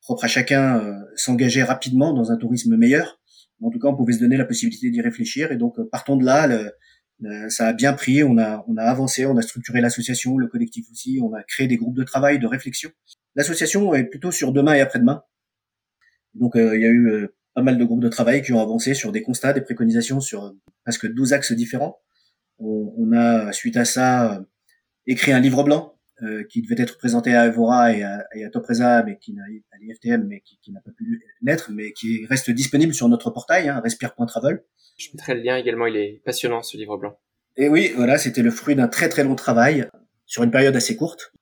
propres 0.00 0.24
à 0.24 0.28
chacun, 0.28 1.02
s'engager 1.16 1.64
rapidement 1.64 2.12
dans 2.12 2.30
un 2.30 2.36
tourisme 2.36 2.76
meilleur. 2.76 3.20
en 3.60 3.70
tout 3.70 3.80
cas, 3.80 3.88
on 3.88 3.96
pouvait 3.96 4.12
se 4.12 4.20
donner 4.20 4.36
la 4.36 4.44
possibilité 4.44 4.88
d'y 4.90 5.00
réfléchir. 5.00 5.50
Et 5.50 5.56
donc, 5.56 5.74
partons 5.90 6.16
de 6.16 6.24
là, 6.24 6.46
le, 6.46 6.70
euh, 7.24 7.48
ça 7.48 7.68
a 7.68 7.72
bien 7.72 7.92
pris, 7.92 8.24
on 8.24 8.36
a, 8.38 8.64
on 8.66 8.76
a 8.76 8.82
avancé, 8.82 9.26
on 9.26 9.36
a 9.36 9.42
structuré 9.42 9.80
l'association, 9.80 10.38
le 10.38 10.48
collectif 10.48 10.86
aussi, 10.90 11.20
on 11.22 11.32
a 11.34 11.42
créé 11.42 11.68
des 11.68 11.76
groupes 11.76 11.96
de 11.96 12.02
travail, 12.02 12.38
de 12.38 12.46
réflexion. 12.46 12.90
L'association 13.36 13.94
est 13.94 14.04
plutôt 14.04 14.32
sur 14.32 14.52
demain 14.52 14.74
et 14.74 14.80
après-demain. 14.80 15.22
Donc 16.34 16.56
euh, 16.56 16.76
il 16.76 16.82
y 16.82 16.84
a 16.84 16.88
eu 16.88 17.08
euh, 17.10 17.34
pas 17.54 17.62
mal 17.62 17.78
de 17.78 17.84
groupes 17.84 18.02
de 18.02 18.08
travail 18.08 18.42
qui 18.42 18.52
ont 18.52 18.60
avancé 18.60 18.94
sur 18.94 19.12
des 19.12 19.22
constats, 19.22 19.52
des 19.52 19.60
préconisations 19.60 20.20
sur 20.20 20.54
presque 20.84 21.06
12 21.06 21.32
axes 21.32 21.52
différents. 21.52 21.98
On, 22.58 22.94
on 22.96 23.12
a, 23.12 23.52
suite 23.52 23.76
à 23.76 23.84
ça, 23.84 24.42
écrit 25.06 25.32
un 25.32 25.40
livre 25.40 25.62
blanc 25.64 25.98
qui 26.50 26.62
devait 26.62 26.80
être 26.80 26.98
présenté 26.98 27.34
à 27.34 27.48
Evora 27.48 27.92
et 27.92 28.04
à, 28.04 28.24
et 28.34 28.44
à 28.44 28.50
Topresa, 28.50 29.02
mais 29.02 29.18
qui 29.18 29.32
n'a 29.32 29.42
à 29.42 29.78
l'IFTM, 29.80 30.24
mais 30.28 30.40
qui, 30.40 30.58
qui 30.62 30.70
n'a 30.70 30.80
pas 30.80 30.92
pu 30.92 31.20
l'être, 31.40 31.72
mais 31.72 31.92
qui 31.92 32.24
reste 32.26 32.50
disponible 32.50 32.94
sur 32.94 33.08
notre 33.08 33.30
portail, 33.30 33.68
hein, 33.68 33.80
respire.travel. 33.82 34.62
Je 34.98 35.08
mettrai 35.12 35.34
le 35.34 35.40
lien 35.40 35.56
également, 35.56 35.86
il 35.86 35.96
est 35.96 36.22
passionnant 36.24 36.62
ce 36.62 36.76
livre 36.76 36.96
blanc. 36.96 37.18
Et 37.56 37.68
oui, 37.68 37.92
voilà, 37.96 38.18
c'était 38.18 38.42
le 38.42 38.50
fruit 38.50 38.76
d'un 38.76 38.88
très 38.88 39.08
très 39.08 39.24
long 39.24 39.34
travail 39.34 39.88
sur 40.26 40.42
une 40.42 40.50
période 40.50 40.76
assez 40.76 40.96
courte. 40.96 41.32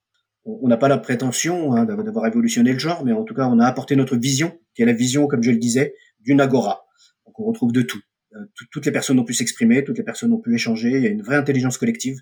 On 0.44 0.68
n'a 0.68 0.76
pas 0.76 0.88
la 0.88 0.98
prétention 0.98 1.74
hein, 1.74 1.84
d'avoir 1.84 2.24
révolutionné 2.24 2.72
le 2.72 2.78
genre, 2.78 3.04
mais 3.04 3.12
en 3.12 3.24
tout 3.24 3.34
cas, 3.34 3.46
on 3.46 3.58
a 3.58 3.66
apporté 3.66 3.94
notre 3.94 4.16
vision, 4.16 4.58
qui 4.74 4.82
est 4.82 4.86
la 4.86 4.94
vision, 4.94 5.26
comme 5.26 5.42
je 5.42 5.50
le 5.50 5.58
disais, 5.58 5.94
d'une 6.20 6.40
agora. 6.40 6.86
Donc 7.26 7.38
on 7.38 7.44
retrouve 7.44 7.72
de 7.72 7.82
tout. 7.82 8.00
Euh, 8.34 8.38
toutes 8.70 8.86
les 8.86 8.92
personnes 8.92 9.18
ont 9.18 9.24
pu 9.24 9.34
s'exprimer, 9.34 9.84
toutes 9.84 9.98
les 9.98 10.04
personnes 10.04 10.32
ont 10.32 10.40
pu 10.40 10.54
échanger. 10.54 10.90
Il 10.90 11.02
y 11.02 11.06
a 11.06 11.10
une 11.10 11.22
vraie 11.22 11.36
intelligence 11.36 11.78
collective 11.78 12.20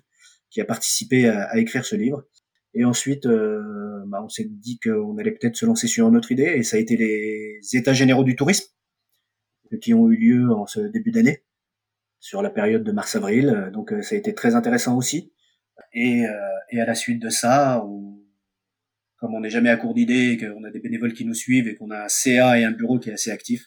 qui 0.49 0.59
a 0.59 0.65
participé 0.65 1.27
à, 1.27 1.57
écrire 1.57 1.85
ce 1.85 1.95
livre. 1.95 2.25
Et 2.73 2.83
ensuite, 2.83 3.25
euh, 3.25 4.03
bah, 4.07 4.21
on 4.23 4.29
s'est 4.29 4.47
dit 4.49 4.79
qu'on 4.79 5.17
allait 5.17 5.31
peut-être 5.31 5.55
se 5.55 5.65
lancer 5.65 5.87
sur 5.87 6.07
une 6.07 6.17
autre 6.17 6.31
idée, 6.31 6.53
et 6.55 6.63
ça 6.63 6.77
a 6.77 6.79
été 6.79 6.97
les 6.97 7.59
États 7.73 7.93
généraux 7.93 8.23
du 8.23 8.35
tourisme 8.35 8.67
qui 9.81 9.93
ont 9.93 10.09
eu 10.09 10.17
lieu 10.17 10.51
en 10.51 10.65
ce 10.65 10.79
début 10.79 11.11
d'année 11.11 11.43
sur 12.19 12.41
la 12.41 12.49
période 12.49 12.83
de 12.83 12.91
mars-avril. 12.91 13.49
Euh, 13.49 13.71
donc 13.71 13.93
ça 14.01 14.15
a 14.15 14.17
été 14.17 14.33
très 14.33 14.55
intéressant 14.55 14.97
aussi. 14.97 15.31
Et, 15.93 16.25
euh, 16.25 16.35
et 16.71 16.81
à 16.81 16.85
la 16.85 16.95
suite 16.95 17.21
de 17.21 17.29
ça, 17.29 17.83
on, 17.85 18.17
comme 19.17 19.33
on 19.33 19.41
n'est 19.41 19.49
jamais 19.49 19.69
à 19.69 19.77
court 19.77 19.93
d'idées, 19.93 20.37
qu'on 20.37 20.63
a 20.63 20.71
des 20.71 20.79
bénévoles 20.79 21.13
qui 21.13 21.25
nous 21.25 21.33
suivent 21.33 21.67
et 21.67 21.75
qu'on 21.75 21.91
a 21.91 22.05
un 22.05 22.07
CA 22.07 22.59
et 22.59 22.63
un 22.63 22.71
bureau 22.71 22.99
qui 22.99 23.09
est 23.09 23.13
assez 23.13 23.31
actif, 23.31 23.65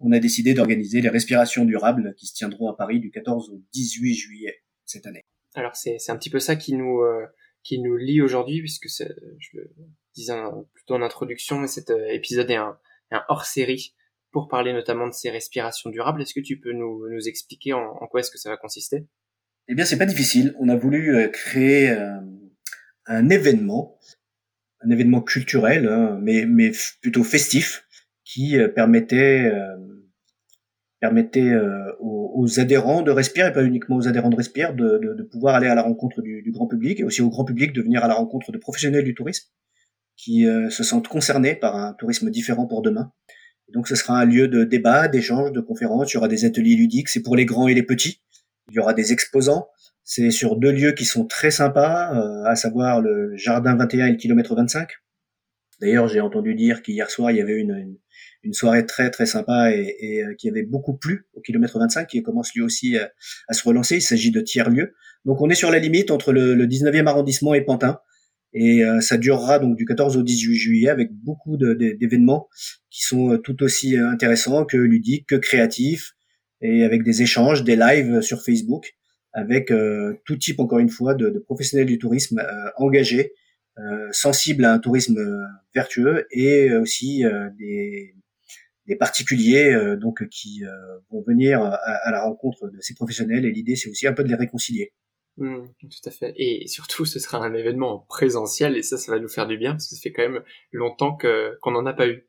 on 0.00 0.12
a 0.12 0.18
décidé 0.18 0.54
d'organiser 0.54 1.00
les 1.00 1.08
respirations 1.08 1.64
durables 1.64 2.14
qui 2.16 2.26
se 2.26 2.34
tiendront 2.34 2.68
à 2.70 2.76
Paris 2.76 3.00
du 3.00 3.10
14 3.10 3.50
au 3.50 3.62
18 3.72 4.14
juillet 4.14 4.62
cette 4.84 5.06
année. 5.06 5.24
Alors 5.54 5.74
c'est 5.74 5.98
un 6.08 6.16
petit 6.16 6.30
peu 6.30 6.38
ça 6.38 6.54
qui 6.54 6.74
nous 6.74 7.02
qui 7.64 7.80
nous 7.80 7.96
lie 7.96 8.22
aujourd'hui 8.22 8.60
puisque 8.60 8.86
je 8.88 9.56
le 9.56 9.70
disais 10.14 10.34
plutôt 10.72 10.94
en 10.94 11.02
introduction, 11.02 11.58
mais 11.58 11.66
cet 11.66 11.90
épisode 11.90 12.48
est 12.48 12.56
un, 12.56 12.78
un 13.10 13.24
hors 13.28 13.44
série 13.44 13.96
pour 14.30 14.48
parler 14.48 14.72
notamment 14.72 15.06
de 15.06 15.12
ces 15.12 15.30
respirations 15.30 15.90
durables. 15.90 16.22
Est-ce 16.22 16.34
que 16.34 16.40
tu 16.40 16.58
peux 16.60 16.72
nous, 16.72 17.08
nous 17.08 17.28
expliquer 17.28 17.72
en, 17.72 17.94
quoi 18.08 18.20
est-ce 18.20 18.30
que 18.30 18.38
ça 18.38 18.50
va 18.50 18.56
consister? 18.56 19.06
Eh 19.68 19.74
bien, 19.74 19.84
c'est 19.84 19.98
pas 19.98 20.06
difficile. 20.06 20.54
On 20.58 20.68
a 20.70 20.76
voulu 20.76 21.14
euh, 21.14 21.28
créer 21.28 21.90
euh, 21.90 22.20
un 23.06 23.28
événement, 23.28 23.98
un 24.80 24.90
événement 24.90 25.20
culturel, 25.20 25.86
hein, 25.86 26.18
mais, 26.22 26.72
plutôt 27.02 27.22
festif, 27.22 27.84
qui 28.24 28.58
euh, 28.58 28.68
permettait 28.68 29.52
permettait 31.00 31.54
aux, 32.00 32.58
adhérents 32.58 33.02
de 33.02 33.12
respirer, 33.12 33.50
et 33.50 33.52
pas 33.52 33.62
uniquement 33.62 33.96
aux 33.96 34.08
adhérents 34.08 34.30
de 34.30 34.36
respirer, 34.36 34.72
de, 34.72 35.22
pouvoir 35.30 35.54
aller 35.54 35.68
à 35.68 35.76
la 35.76 35.82
rencontre 35.82 36.22
du, 36.22 36.42
du, 36.42 36.50
grand 36.50 36.66
public, 36.66 36.98
et 36.98 37.04
aussi 37.04 37.22
au 37.22 37.28
grand 37.28 37.44
public 37.44 37.72
de 37.72 37.82
venir 37.82 38.02
à 38.02 38.08
la 38.08 38.14
rencontre 38.14 38.50
de 38.50 38.58
professionnels 38.58 39.04
du 39.04 39.14
tourisme 39.14 39.48
qui 40.16 40.44
se 40.70 40.82
sentent 40.82 41.06
concernés 41.06 41.54
par 41.54 41.76
un 41.76 41.92
tourisme 41.92 42.30
différent 42.30 42.66
pour 42.66 42.82
demain. 42.82 43.12
Donc 43.72 43.86
ce 43.86 43.94
sera 43.94 44.18
un 44.18 44.24
lieu 44.24 44.48
de 44.48 44.64
débat, 44.64 45.06
d'échange, 45.06 45.52
de 45.52 45.60
conférences. 45.60 46.12
Il 46.12 46.14
y 46.14 46.16
aura 46.16 46.26
des 46.26 46.44
ateliers 46.44 46.74
ludiques. 46.74 47.08
C'est 47.08 47.22
pour 47.22 47.36
les 47.36 47.44
grands 47.44 47.68
et 47.68 47.74
les 47.74 47.84
petits. 47.84 48.22
Il 48.70 48.76
y 48.76 48.78
aura 48.78 48.94
des 48.94 49.12
exposants. 49.12 49.68
C'est 50.04 50.30
sur 50.30 50.56
deux 50.56 50.72
lieux 50.72 50.92
qui 50.92 51.04
sont 51.04 51.26
très 51.26 51.50
sympas, 51.50 52.14
euh, 52.14 52.44
à 52.44 52.56
savoir 52.56 53.00
le 53.00 53.36
Jardin 53.36 53.76
21 53.76 54.06
et 54.06 54.10
le 54.12 54.16
kilomètre 54.16 54.54
25. 54.54 54.88
D'ailleurs, 55.80 56.08
j'ai 56.08 56.20
entendu 56.20 56.54
dire 56.54 56.82
qu'hier 56.82 57.10
soir, 57.10 57.30
il 57.30 57.36
y 57.36 57.40
avait 57.40 57.58
une, 57.58 57.98
une, 58.42 58.52
soirée 58.52 58.84
très 58.84 59.10
très 59.10 59.26
sympa 59.26 59.70
et, 59.72 59.96
et 60.00 60.24
euh, 60.24 60.34
qui 60.34 60.48
avait 60.48 60.64
beaucoup 60.64 60.96
plu 60.96 61.26
au 61.34 61.40
kilomètre 61.40 61.78
25, 61.78 62.06
qui 62.06 62.22
commence 62.22 62.52
lui 62.54 62.62
aussi 62.62 62.96
à, 62.96 63.12
à 63.48 63.52
se 63.52 63.62
relancer. 63.62 63.96
Il 63.96 64.02
s'agit 64.02 64.30
de 64.30 64.40
tiers-lieux. 64.40 64.94
Donc 65.24 65.40
on 65.40 65.50
est 65.50 65.54
sur 65.54 65.70
la 65.70 65.78
limite 65.78 66.10
entre 66.10 66.32
le, 66.32 66.54
le 66.54 66.66
19e 66.66 67.06
arrondissement 67.06 67.54
et 67.54 67.60
Pantin. 67.60 68.00
Et 68.54 68.84
euh, 68.84 69.00
ça 69.00 69.18
durera 69.18 69.58
donc 69.58 69.76
du 69.76 69.84
14 69.84 70.16
au 70.16 70.22
18 70.22 70.56
juillet 70.56 70.88
avec 70.88 71.12
beaucoup 71.12 71.56
d'événements 71.56 72.48
qui 72.90 73.02
sont 73.02 73.32
euh, 73.32 73.38
tout 73.38 73.62
aussi 73.62 73.96
euh, 73.96 74.08
intéressants 74.08 74.64
que 74.64 74.76
ludiques, 74.76 75.26
que 75.26 75.36
créatifs, 75.36 76.14
et 76.60 76.84
avec 76.84 77.02
des 77.02 77.22
échanges, 77.22 77.64
des 77.64 77.76
lives 77.76 78.20
sur 78.20 78.42
Facebook, 78.42 78.96
avec 79.32 79.72
tout 80.24 80.36
type 80.36 80.60
encore 80.60 80.78
une 80.78 80.88
fois 80.88 81.14
de, 81.14 81.30
de 81.30 81.38
professionnels 81.38 81.86
du 81.86 81.98
tourisme 81.98 82.42
engagés, 82.76 83.32
sensibles 84.10 84.64
à 84.64 84.72
un 84.72 84.78
tourisme 84.78 85.18
vertueux, 85.74 86.26
et 86.30 86.72
aussi 86.74 87.24
des, 87.58 88.14
des 88.86 88.96
particuliers 88.96 89.96
donc 90.00 90.26
qui 90.28 90.62
vont 91.10 91.22
venir 91.26 91.62
à, 91.62 91.74
à, 91.74 92.10
la 92.10 92.22
rencontre 92.22 92.68
de 92.68 92.80
ces 92.80 92.94
professionnels. 92.94 93.44
Et 93.44 93.52
l'idée 93.52 93.76
c'est 93.76 93.90
aussi 93.90 94.06
un 94.06 94.12
peu 94.12 94.24
de 94.24 94.28
les 94.28 94.34
réconcilier. 94.34 94.92
Mmh, 95.38 95.68
tout 95.80 96.08
à 96.08 96.10
fait. 96.10 96.34
Et 96.36 96.66
surtout, 96.66 97.04
ce 97.04 97.20
sera 97.20 97.38
un 97.38 97.54
événement 97.54 98.04
présentiel 98.08 98.76
et 98.76 98.82
ça, 98.82 98.98
ça 98.98 99.12
va 99.12 99.20
nous 99.20 99.28
faire 99.28 99.46
du 99.46 99.56
bien 99.56 99.72
parce 99.72 99.88
que 99.88 99.94
ça 99.94 100.00
fait 100.00 100.10
quand 100.10 100.28
même 100.28 100.42
longtemps 100.72 101.14
que 101.14 101.56
qu'on 101.60 101.70
n'en 101.70 101.86
a 101.86 101.92
pas 101.92 102.08
eu. 102.08 102.27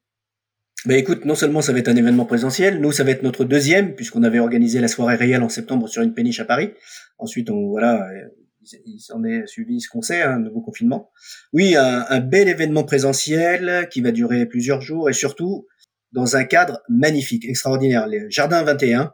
Ben 0.85 0.97
écoute, 0.97 1.25
non 1.25 1.35
seulement 1.35 1.61
ça 1.61 1.73
va 1.73 1.79
être 1.79 1.89
un 1.89 1.95
événement 1.95 2.25
présentiel, 2.25 2.79
nous 2.79 2.91
ça 2.91 3.03
va 3.03 3.11
être 3.11 3.23
notre 3.23 3.43
deuxième 3.43 3.95
puisqu'on 3.95 4.23
avait 4.23 4.39
organisé 4.39 4.79
la 4.79 4.87
soirée 4.87 5.15
réelle 5.15 5.43
en 5.43 5.49
septembre 5.49 5.89
sur 5.89 6.01
une 6.01 6.13
péniche 6.13 6.39
à 6.39 6.45
Paris. 6.45 6.71
Ensuite, 7.17 7.49
on 7.49 7.67
voilà, 7.67 8.07
il 8.13 8.29
il 8.85 8.99
s'en 8.99 9.23
est 9.23 9.45
suivi 9.47 9.81
ce 9.81 9.89
qu'on 9.89 10.01
sait, 10.01 10.21
un 10.21 10.39
nouveau 10.39 10.61
confinement. 10.61 11.11
Oui, 11.53 11.75
un, 11.75 12.19
bel 12.19 12.47
événement 12.47 12.83
présentiel 12.83 13.87
qui 13.91 14.01
va 14.01 14.11
durer 14.11 14.45
plusieurs 14.45 14.81
jours 14.81 15.09
et 15.09 15.13
surtout 15.13 15.67
dans 16.11 16.35
un 16.35 16.43
cadre 16.43 16.81
magnifique, 16.89 17.45
extraordinaire. 17.45 18.07
Les 18.07 18.29
Jardins 18.29 18.63
21, 18.63 19.13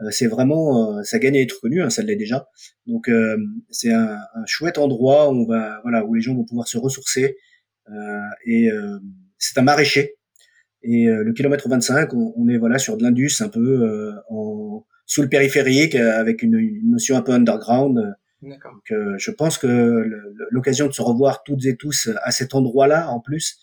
euh, 0.00 0.10
c'est 0.10 0.26
vraiment, 0.26 0.98
euh, 0.98 1.02
ça 1.02 1.18
gagne 1.18 1.36
à 1.36 1.40
être 1.40 1.60
connu, 1.60 1.82
hein, 1.82 1.90
ça 1.90 2.02
l'est 2.02 2.16
déjà. 2.16 2.48
Donc 2.86 3.08
euh, 3.08 3.36
c'est 3.70 3.92
un, 3.92 4.18
un, 4.34 4.46
chouette 4.46 4.78
endroit 4.78 5.28
où 5.30 5.42
on 5.42 5.46
va, 5.46 5.80
voilà, 5.82 6.04
où 6.04 6.14
les 6.14 6.20
gens 6.20 6.34
vont 6.34 6.44
pouvoir 6.44 6.68
se 6.68 6.78
ressourcer 6.78 7.36
et 8.46 8.68
c'est 9.38 9.58
un 9.58 9.62
maraîcher. 9.62 10.16
Et 10.82 11.06
le 11.06 11.32
kilomètre 11.32 11.68
25, 11.68 12.14
on, 12.14 12.32
on, 12.36 12.48
est 12.48 12.58
voilà 12.58 12.78
sur 12.78 12.96
de 12.96 13.02
l'Indus 13.02 13.32
un 13.40 13.48
peu 13.48 14.12
en 14.28 14.84
sous 15.06 15.22
le 15.22 15.28
périphérique 15.28 15.94
avec 15.94 16.42
une, 16.42 16.58
une 16.58 16.90
notion 16.90 17.16
un 17.16 17.22
peu 17.22 17.32
underground. 17.32 18.14
Donc, 18.42 18.92
je 19.18 19.30
pense 19.30 19.58
que 19.58 20.04
l'occasion 20.50 20.86
de 20.86 20.92
se 20.92 21.02
revoir 21.02 21.42
toutes 21.42 21.64
et 21.64 21.76
tous 21.76 22.08
à 22.22 22.30
cet 22.30 22.54
endroit-là, 22.54 23.08
en 23.08 23.20
plus, 23.20 23.58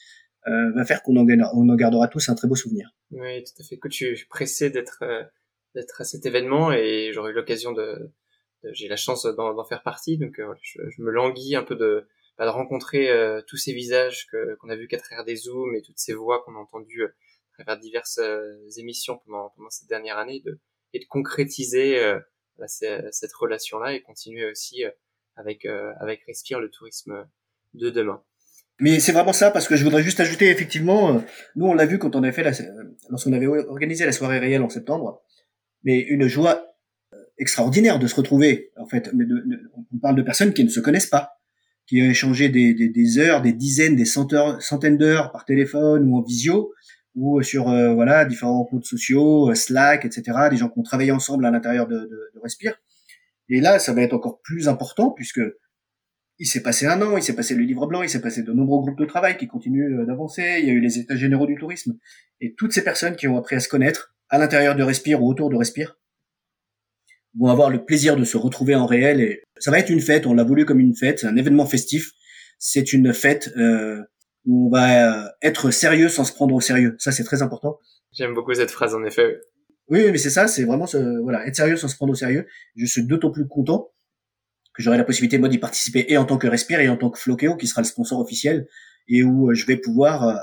euh, 0.47 0.71
va 0.73 0.83
faire 0.83 1.03
qu'on 1.03 1.15
en, 1.15 1.25
on 1.53 1.69
en 1.69 1.75
gardera 1.75 2.09
tous 2.09 2.27
un 2.27 2.35
très 2.35 2.49
beau 2.49 2.55
souvenir. 2.55 2.89
Oui, 3.11 3.43
tout 3.43 3.53
à 3.61 3.63
fait. 3.63 3.77
Que 3.77 3.87
tu 3.87 4.05
es 4.05 4.15
pressé 4.29 4.69
d'être 4.69 4.99
euh, 5.01 5.23
d'être 5.73 6.01
à 6.01 6.03
cet 6.03 6.25
événement 6.25 6.73
et 6.73 7.11
j'aurai 7.13 7.31
eu 7.31 7.33
l'occasion 7.33 7.71
de, 7.71 8.11
j'ai 8.73 8.87
la 8.87 8.97
chance 8.97 9.25
d'en 9.25 9.63
faire 9.63 9.81
partie, 9.81 10.17
donc 10.17 10.37
euh, 10.39 10.53
je, 10.61 10.81
je, 10.87 11.01
me 11.01 11.11
languis 11.11 11.55
un 11.55 11.63
peu 11.63 11.75
de, 11.75 12.05
bah, 12.37 12.45
de 12.45 12.49
rencontrer 12.49 13.09
tous 13.47 13.57
ces 13.57 13.73
visages 13.73 14.27
que 14.31 14.55
qu'on 14.55 14.69
a 14.69 14.75
vus 14.75 14.87
qu'à 14.87 14.99
travers 14.99 15.23
des 15.25 15.35
zooms 15.35 15.75
et 15.75 15.81
toutes 15.81 15.99
ces 15.99 16.13
voix 16.13 16.43
qu'on 16.43 16.55
a 16.55 16.59
entendues 16.59 17.05
à 17.05 17.09
travers 17.53 17.79
diverses 17.79 18.19
émissions 18.77 19.19
pendant 19.25 19.51
pendant 19.55 19.69
cette 19.69 19.89
dernière 19.89 20.17
année, 20.17 20.41
de, 20.45 20.59
et 20.93 20.99
de 20.99 21.05
concrétiser 21.05 21.99
bah, 22.57 22.67
cette 22.67 23.33
relation-là 23.33 23.93
et 23.93 24.01
continuer 24.01 24.45
aussi 24.49 24.83
avec 25.35 25.65
avec 25.65 26.23
Respire 26.25 26.59
le 26.59 26.69
tourisme 26.69 27.27
de 27.73 27.89
demain. 27.89 28.23
Mais 28.79 28.99
c'est 28.99 29.11
vraiment 29.11 29.33
ça, 29.33 29.51
parce 29.51 29.67
que 29.67 29.75
je 29.75 29.83
voudrais 29.83 30.03
juste 30.03 30.19
ajouter, 30.19 30.49
effectivement, 30.49 31.15
euh, 31.15 31.19
nous 31.55 31.67
on 31.67 31.73
l'a 31.73 31.85
vu 31.85 31.99
quand 31.99 32.15
on 32.15 32.23
avait 32.23 32.31
fait 32.31 32.43
la, 32.43 32.51
lorsqu'on 33.09 33.33
avait 33.33 33.47
organisé 33.47 34.05
la 34.05 34.11
soirée 34.11 34.39
réelle 34.39 34.63
en 34.63 34.69
septembre, 34.69 35.21
mais 35.83 35.99
une 35.99 36.27
joie 36.27 36.65
euh, 37.13 37.17
extraordinaire 37.37 37.99
de 37.99 38.07
se 38.07 38.15
retrouver, 38.15 38.71
en 38.77 38.87
fait. 38.87 39.11
Mais 39.13 39.25
on 39.93 39.99
parle 39.99 40.15
de 40.15 40.23
personnes 40.23 40.53
qui 40.53 40.63
ne 40.63 40.69
se 40.69 40.79
connaissent 40.79 41.07
pas, 41.07 41.39
qui 41.87 42.01
ont 42.01 42.09
échangé 42.09 42.49
des, 42.49 42.73
des, 42.73 42.89
des 42.89 43.17
heures, 43.17 43.41
des 43.41 43.53
dizaines, 43.53 43.95
des 43.95 44.05
centaines 44.05 44.97
d'heures 44.97 45.31
par 45.31 45.45
téléphone 45.45 46.09
ou 46.09 46.17
en 46.17 46.21
visio, 46.21 46.73
ou 47.15 47.41
sur 47.43 47.69
euh, 47.69 47.93
voilà 47.93 48.25
différents 48.25 48.63
groupes 48.63 48.85
sociaux, 48.85 49.53
Slack, 49.53 50.05
etc. 50.05 50.49
Des 50.49 50.57
gens 50.57 50.69
qui 50.69 50.79
ont 50.79 50.83
travaillé 50.83 51.11
ensemble 51.11 51.45
à 51.45 51.51
l'intérieur 51.51 51.87
de, 51.87 51.95
de, 51.95 52.31
de 52.33 52.39
Respire. 52.41 52.75
Et 53.49 53.59
là, 53.59 53.79
ça 53.79 53.93
va 53.93 54.01
être 54.01 54.13
encore 54.13 54.41
plus 54.41 54.67
important 54.67 55.11
puisque 55.11 55.41
il 56.39 56.47
s'est 56.47 56.63
passé 56.63 56.87
un 56.87 57.01
an, 57.01 57.15
il 57.17 57.23
s'est 57.23 57.35
passé 57.35 57.55
le 57.55 57.63
livre 57.63 57.85
blanc, 57.87 58.01
il 58.01 58.09
s'est 58.09 58.21
passé 58.21 58.41
de 58.43 58.51
nombreux 58.51 58.81
groupes 58.81 58.97
de 58.97 59.05
travail 59.05 59.37
qui 59.37 59.47
continuent 59.47 60.01
euh, 60.01 60.05
d'avancer, 60.05 60.57
il 60.59 60.65
y 60.65 60.69
a 60.69 60.73
eu 60.73 60.79
les 60.79 60.99
états 60.99 61.15
généraux 61.15 61.45
du 61.45 61.55
tourisme. 61.55 61.97
Et 62.41 62.53
toutes 62.55 62.73
ces 62.73 62.83
personnes 62.83 63.15
qui 63.15 63.27
ont 63.27 63.37
appris 63.37 63.55
à 63.55 63.59
se 63.59 63.69
connaître, 63.69 64.15
à 64.29 64.37
l'intérieur 64.37 64.75
de 64.75 64.83
Respire 64.83 65.21
ou 65.21 65.29
autour 65.29 65.49
de 65.49 65.55
Respire, 65.55 65.97
vont 67.39 67.47
avoir 67.47 67.69
le 67.69 67.83
plaisir 67.83 68.15
de 68.15 68.23
se 68.23 68.37
retrouver 68.37 68.75
en 68.75 68.85
réel. 68.85 69.21
Et 69.21 69.41
ça 69.59 69.71
va 69.71 69.79
être 69.79 69.89
une 69.89 70.01
fête, 70.01 70.25
on 70.25 70.33
l'a 70.33 70.43
voulu 70.43 70.65
comme 70.65 70.79
une 70.79 70.95
fête, 70.95 71.23
un 71.23 71.35
événement 71.35 71.65
festif. 71.65 72.11
C'est 72.59 72.93
une 72.93 73.13
fête 73.13 73.51
euh, 73.57 74.01
où 74.45 74.67
on 74.67 74.69
va 74.69 75.25
euh, 75.25 75.29
être 75.41 75.71
sérieux 75.71 76.09
sans 76.09 76.23
se 76.23 76.33
prendre 76.33 76.55
au 76.55 76.61
sérieux. 76.61 76.95
Ça, 76.99 77.11
c'est 77.11 77.23
très 77.23 77.41
important. 77.41 77.79
J'aime 78.11 78.33
beaucoup 78.33 78.53
cette 78.53 78.71
phrase, 78.71 78.93
en 78.93 79.03
effet. 79.03 79.39
Oui, 79.89 80.11
mais 80.11 80.17
c'est 80.17 80.29
ça, 80.29 80.47
c'est 80.47 80.63
vraiment 80.63 80.85
ce, 80.85 81.21
voilà, 81.21 81.45
être 81.45 81.55
sérieux 81.55 81.75
sans 81.75 81.87
se 81.87 81.95
prendre 81.95 82.13
au 82.13 82.15
sérieux. 82.15 82.45
Je 82.75 82.85
suis 82.85 83.05
d'autant 83.05 83.31
plus 83.31 83.47
content 83.47 83.91
que 84.73 84.81
j'aurai 84.81 84.97
la 84.97 85.03
possibilité 85.03 85.37
moi 85.37 85.49
d'y 85.49 85.59
participer 85.59 86.05
et 86.07 86.17
en 86.17 86.25
tant 86.25 86.37
que 86.37 86.47
Respire 86.47 86.79
et 86.79 86.89
en 86.89 86.97
tant 86.97 87.09
que 87.09 87.19
Floqueo 87.19 87.55
qui 87.55 87.67
sera 87.67 87.81
le 87.81 87.87
sponsor 87.87 88.19
officiel 88.19 88.67
et 89.07 89.23
où 89.23 89.49
euh, 89.49 89.53
je 89.53 89.65
vais 89.65 89.77
pouvoir 89.77 90.27
euh, 90.27 90.33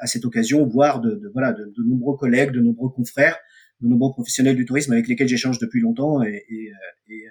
à, 0.00 0.06
cette 0.06 0.24
occasion 0.24 0.64
voir 0.66 1.00
de, 1.00 1.14
de 1.14 1.30
voilà 1.32 1.52
de, 1.52 1.64
de, 1.64 1.82
nombreux 1.88 2.16
collègues, 2.16 2.50
de 2.50 2.60
nombreux 2.60 2.90
confrères, 2.90 3.38
de 3.82 3.88
nombreux 3.88 4.12
professionnels 4.12 4.56
du 4.56 4.64
tourisme 4.64 4.92
avec 4.92 5.08
lesquels 5.08 5.28
j'échange 5.28 5.58
depuis 5.58 5.80
longtemps 5.80 6.22
et, 6.22 6.44
et, 6.48 6.70
euh, 6.70 7.24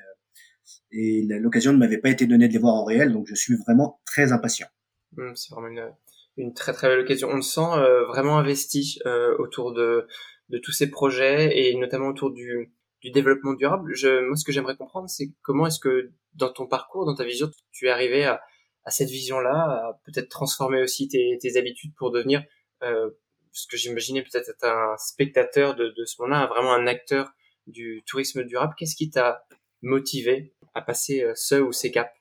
et, 0.92 1.20
et 1.20 1.22
l'occasion 1.40 1.74
ne 1.74 1.78
m'avait 1.78 1.98
pas 1.98 2.10
été 2.10 2.26
donnée 2.28 2.48
de 2.48 2.54
les 2.54 2.60
voir 2.60 2.76
en 2.76 2.84
réel 2.84 3.12
donc 3.12 3.26
je 3.28 3.36
suis 3.36 3.56
vraiment 3.56 4.02
très 4.06 4.32
impatient. 4.32 4.68
Mmh, 5.14 5.36
c'est 5.36 5.54
vraiment 5.54 5.92
une, 6.38 6.54
très 6.54 6.74
très 6.74 6.88
belle 6.88 7.00
occasion. 7.02 7.30
On 7.30 7.36
le 7.36 7.42
sent 7.42 7.62
vraiment 8.08 8.38
investi 8.38 9.00
euh, 9.06 9.36
autour 9.38 9.74
de, 9.74 10.08
de 10.50 10.58
tous 10.58 10.72
ces 10.72 10.90
projets 10.90 11.58
et 11.58 11.78
notamment 11.78 12.08
autour 12.08 12.32
du 12.32 12.72
développement 13.10 13.54
durable. 13.54 13.94
Je, 13.96 14.26
moi, 14.28 14.36
ce 14.36 14.46
que 14.46 14.52
j'aimerais 14.52 14.76
comprendre, 14.76 15.10
c'est 15.10 15.34
comment 15.42 15.66
est-ce 15.68 15.80
que 15.80 16.12
dans 16.36 16.52
ton 16.52 16.68
parcours, 16.68 17.06
dans 17.06 17.16
ta 17.16 17.24
vision, 17.24 17.50
tu 17.72 17.88
es 17.88 17.90
arrivé 17.90 18.26
à, 18.26 18.42
cette 18.88 19.10
vision-là, 19.10 19.54
à 19.54 20.02
peut-être 20.06 20.30
transformer 20.30 20.82
aussi 20.82 21.08
tes, 21.08 21.58
habitudes 21.58 21.94
pour 21.98 22.12
devenir 22.12 22.44
euh, 22.84 23.10
ce 23.52 23.68
que 23.68 23.78
j'imaginais 23.78 24.22
peut-être 24.22 24.50
être 24.50 24.66
un 24.66 24.96
spectateur 24.98 25.76
de, 25.76 25.94
de 25.96 26.06
ce 26.06 26.22
moment-là, 26.22 26.48
vraiment 26.48 26.74
un 26.74 26.88
acteur 26.88 27.32
du 27.68 28.04
tourisme 28.06 28.44
durable. 28.44 28.74
Qu'est-ce 28.78 28.96
qui 28.96 29.10
t'a 29.10 29.46
motivé 29.82 30.54
à 30.74 30.82
passer 30.82 31.24
euh, 31.24 31.34
ce 31.36 31.56
ou 31.56 31.72
ces 31.72 31.92
caps? 31.92 32.12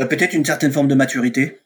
Euh, 0.00 0.06
Peut-être 0.06 0.34
une 0.34 0.44
certaine 0.44 0.72
forme 0.72 0.88
de 0.88 0.94
maturité, 0.94 1.58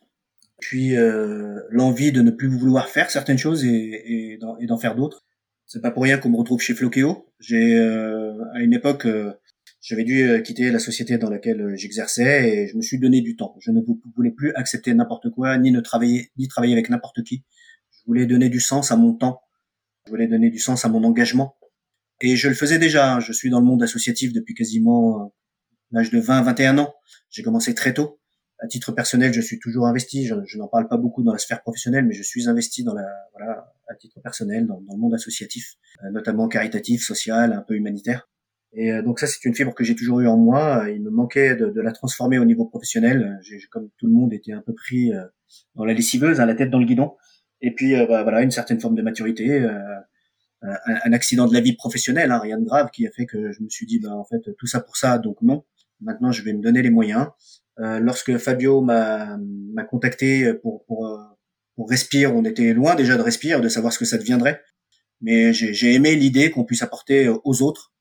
puis 0.60 0.96
euh, 0.96 1.60
l'envie 1.70 2.12
de 2.12 2.22
ne 2.22 2.30
plus 2.30 2.48
vouloir 2.48 2.88
faire 2.88 3.10
certaines 3.10 3.38
choses 3.38 3.64
et, 3.64 4.38
et 4.38 4.66
d'en 4.66 4.78
faire 4.78 4.94
d'autres. 4.94 5.24
C'est 5.66 5.82
pas 5.82 5.90
pour 5.90 6.04
rien 6.04 6.18
qu'on 6.18 6.30
me 6.30 6.36
retrouve 6.36 6.60
chez 6.60 6.74
Floqueo. 6.74 7.26
J'ai 7.40 7.76
euh, 7.76 8.34
à 8.54 8.60
une 8.60 8.72
époque, 8.72 9.04
euh, 9.04 9.32
j'avais 9.80 10.04
dû 10.04 10.22
euh, 10.22 10.40
quitter 10.40 10.70
la 10.70 10.78
société 10.78 11.18
dans 11.18 11.28
laquelle 11.28 11.74
j'exerçais 11.76 12.48
et 12.48 12.68
je 12.68 12.76
me 12.76 12.82
suis 12.82 12.98
donné 12.98 13.20
du 13.20 13.36
temps. 13.36 13.56
Je 13.60 13.72
ne 13.72 13.80
voulais 14.14 14.30
plus 14.30 14.52
accepter 14.54 14.94
n'importe 14.94 15.28
quoi, 15.30 15.58
ni 15.58 15.72
ne 15.72 15.80
travailler, 15.80 16.30
ni 16.36 16.46
travailler 16.46 16.72
avec 16.72 16.88
n'importe 16.88 17.22
qui. 17.24 17.44
Voulais 18.06 18.26
donner 18.26 18.48
du 18.48 18.60
sens 18.60 18.92
à 18.92 18.96
mon 18.96 19.14
temps. 19.14 19.40
Je 20.06 20.10
voulais 20.10 20.28
donner 20.28 20.50
du 20.50 20.58
sens 20.58 20.84
à 20.84 20.88
mon 20.88 21.02
engagement. 21.04 21.56
Et 22.20 22.36
je 22.36 22.48
le 22.48 22.54
faisais 22.54 22.78
déjà. 22.78 23.20
Je 23.20 23.32
suis 23.32 23.50
dans 23.50 23.60
le 23.60 23.66
monde 23.66 23.82
associatif 23.82 24.32
depuis 24.32 24.54
quasiment 24.54 25.34
l'âge 25.90 26.10
de 26.10 26.18
20, 26.18 26.42
21 26.42 26.78
ans. 26.78 26.94
J'ai 27.30 27.42
commencé 27.42 27.74
très 27.74 27.94
tôt 27.94 28.20
à 28.58 28.66
titre 28.66 28.92
personnel, 28.92 29.32
je 29.32 29.40
suis 29.40 29.58
toujours 29.58 29.86
investi. 29.86 30.26
Je, 30.26 30.34
je 30.46 30.58
n'en 30.58 30.68
parle 30.68 30.88
pas 30.88 30.96
beaucoup 30.96 31.22
dans 31.22 31.32
la 31.32 31.38
sphère 31.38 31.62
professionnelle, 31.62 32.06
mais 32.06 32.14
je 32.14 32.22
suis 32.22 32.48
investi 32.48 32.84
dans 32.84 32.94
la, 32.94 33.06
voilà, 33.32 33.72
à 33.88 33.94
titre 33.94 34.20
personnel, 34.20 34.66
dans, 34.66 34.78
le 34.78 34.98
monde 34.98 35.14
associatif, 35.14 35.74
euh, 36.04 36.10
notamment 36.10 36.48
caritatif, 36.48 37.04
social, 37.04 37.52
un 37.52 37.62
peu 37.62 37.74
humanitaire. 37.74 38.28
Et 38.72 38.92
euh, 38.92 39.02
donc 39.02 39.20
ça, 39.20 39.26
c'est 39.26 39.44
une 39.44 39.54
fibre 39.54 39.74
que 39.74 39.84
j'ai 39.84 39.94
toujours 39.94 40.20
eu 40.20 40.26
en 40.26 40.36
moi. 40.36 40.86
Il 40.90 41.02
me 41.02 41.10
manquait 41.10 41.56
de, 41.56 41.70
de 41.70 41.80
la 41.80 41.92
transformer 41.92 42.38
au 42.38 42.44
niveau 42.44 42.66
professionnel. 42.66 43.38
J'ai, 43.42 43.58
comme 43.70 43.90
tout 43.98 44.06
le 44.06 44.12
monde, 44.12 44.32
été 44.32 44.52
un 44.52 44.62
peu 44.62 44.74
pris 44.74 45.12
euh, 45.12 45.24
dans 45.74 45.84
la 45.84 45.94
lessiveuse, 45.94 46.40
à 46.40 46.46
la 46.46 46.54
tête 46.54 46.70
dans 46.70 46.78
le 46.78 46.86
guidon. 46.86 47.14
Et 47.60 47.74
puis 47.74 47.94
bah, 47.94 48.22
voilà, 48.22 48.42
une 48.42 48.50
certaine 48.50 48.80
forme 48.80 48.94
de 48.94 49.02
maturité, 49.02 49.64
un, 50.62 50.76
un, 51.04 51.12
accident 51.12 51.46
de 51.46 51.54
la 51.54 51.60
vie 51.60 51.74
professionnelle, 51.74 52.30
hein, 52.30 52.38
rien 52.38 52.58
de 52.58 52.64
grave, 52.64 52.90
qui 52.92 53.06
a 53.06 53.10
fait 53.10 53.26
que 53.26 53.52
je 53.52 53.62
me 53.62 53.68
suis 53.68 53.86
dit, 53.86 53.98
bah 53.98 54.14
en 54.14 54.24
fait, 54.24 54.42
tout 54.58 54.66
ça 54.66 54.80
pour 54.80 54.96
ça, 54.96 55.18
donc 55.18 55.40
non. 55.42 55.64
Maintenant, 56.00 56.32
je 56.32 56.42
vais 56.42 56.52
me 56.52 56.62
donner 56.62 56.82
les 56.82 56.90
moyens. 56.90 57.28
Euh, 57.78 57.98
lorsque 58.00 58.36
Fabio 58.38 58.80
m'a 58.80 59.38
contacté 59.88 60.54
pour, 60.54 60.84
pour, 60.86 61.06
euh, 61.06 61.18
pour 61.74 61.90
Respire, 61.90 62.34
on 62.34 62.44
était 62.44 62.72
loin 62.72 62.94
déjà 62.94 63.16
de 63.16 63.22
Respire, 63.22 63.60
de 63.60 63.68
savoir 63.68 63.92
ce 63.92 63.98
que 63.98 64.04
ça 64.04 64.18
deviendrait. 64.18 64.62
Mais 65.20 65.52
j'ai 65.52 65.94
aimé 65.94 66.14
l'idée 66.14 66.50
qu'on 66.50 66.64
puisse 66.64 66.82
apporter 66.82 67.28
aux 67.28 67.62
autres. 67.62 67.94